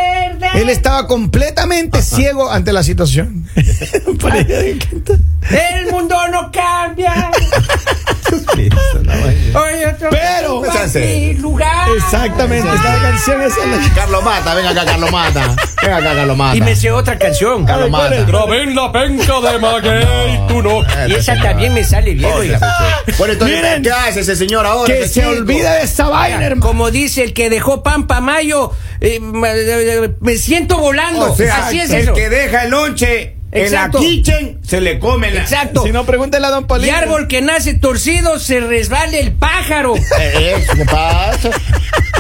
Él 0.55 0.69
estaba 0.71 1.07
completamente 1.07 2.03
ciego 2.03 2.51
ante 2.51 2.73
la 2.73 2.83
situación. 2.83 3.47
El 5.51 5.91
mundo 5.91 6.17
no 6.31 6.51
cambia. 6.53 7.31
Hoy 9.55 9.85
otro 9.85 10.11
Pero- 10.11 10.63
lugar. 11.41 11.89
Exactamente, 11.97 12.69
esta 12.69 13.03
canción 13.03 13.43
es 13.43 13.53
el- 13.57 13.93
Carlos 13.95 14.23
Mata, 14.23 14.55
venga 14.55 14.71
acá, 14.71 14.85
Carlos 14.85 15.11
Mata. 15.11 15.57
Venga 15.83 15.97
acá, 15.97 16.15
Carlos 16.15 16.37
Mata. 16.37 16.57
Y 16.57 16.61
me 16.61 16.77
sé 16.77 16.91
otra 16.93 17.19
canción. 17.19 17.65
Carlos 17.65 17.91
Mata. 17.91 18.23
Grabé 18.25 18.63
en 18.63 18.75
la 18.77 18.93
penca 18.93 19.41
de 19.41 19.59
Maguey 19.59 20.35
y 20.35 20.47
tú 20.47 20.63
no. 20.63 20.83
Y 21.09 21.15
esa 21.15 21.35
también 21.41 21.75
me 21.75 21.83
sale 21.85 22.15
bien, 22.15 22.31
oiga. 22.33 22.61
Bueno, 23.19 23.33
entonces, 23.33 23.57
Miren. 23.57 23.83
¿qué 23.83 23.91
hace 23.91 24.21
ese 24.21 24.37
señor 24.37 24.65
ahora? 24.67 24.93
Que 24.93 25.09
se 25.09 25.21
chico? 25.21 25.31
olvida 25.31 25.75
de 25.75 25.83
esa 25.85 26.09
vaina, 26.09 26.45
hermano. 26.47 26.67
Como 26.67 26.91
dice 26.91 27.25
el 27.25 27.33
que 27.33 27.51
dejó 27.51 27.83
Pampa 27.83 28.21
Mayo, 28.21 28.73
eh, 29.01 29.19
eh, 29.21 30.11
me 30.21 30.37
siento 30.37 30.79
volando. 30.79 31.33
O 31.33 31.37
sea, 31.37 31.67
Así 31.67 31.81
es 31.81 31.91
el 31.91 32.03
eso. 32.03 32.15
que 32.15 32.29
deja 32.29 32.65
el 32.65 32.71
lonche 32.71 33.37
Exacto. 33.53 33.99
en 33.99 34.05
la 34.05 34.11
kitchen, 34.11 34.59
se 34.65 34.81
le 34.81 34.99
come 35.01 35.31
la... 35.33 35.41
Exacto. 35.43 35.83
Si 35.85 35.91
no, 35.93 36.07
pregúntele 36.07 36.47
a 36.47 36.51
Don 36.51 36.63
Y 36.65 36.67
Polito. 36.67 36.95
árbol 36.95 37.27
que 37.27 37.41
nace 37.43 37.75
torcido 37.75 38.39
se 38.39 38.61
resbala 38.61 39.17
el 39.19 39.33
pájaro. 39.33 39.95
Eh, 40.21 40.65
¿Qué 40.77 40.85
pasa? 40.85 41.51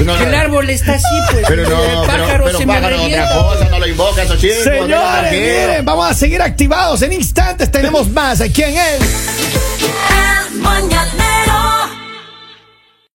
No, 0.04 0.16
el 0.16 0.34
árbol 0.34 0.68
está 0.70 0.94
así, 0.94 1.04
pues. 1.30 1.44
Pero 1.46 1.68
no, 1.68 1.82
el 1.82 1.88
pero, 1.90 2.06
pájaro 2.06 2.44
pero 2.46 2.58
se 2.58 2.66
me 2.66 2.72
pájaro, 2.74 2.96
otra 2.96 3.02
revienta. 3.06 3.34
cosa, 3.38 3.64
no 3.70 3.78
lo 3.78 3.86
invoca 3.86 4.20
a 4.22 4.24
esos 4.24 4.40
chicos. 4.40 4.58
no, 4.66 4.72
Señores, 4.72 5.32
miren, 5.32 5.84
vamos 5.84 6.10
a 6.10 6.14
seguir 6.14 6.40
activados. 6.42 7.02
En 7.02 7.12
instantes 7.12 7.70
tenemos 7.70 8.08
más 8.10 8.40
aquí 8.40 8.62
en 8.62 8.76
él. 8.76 9.00
El 10.50 10.58
mañanero 10.58 11.69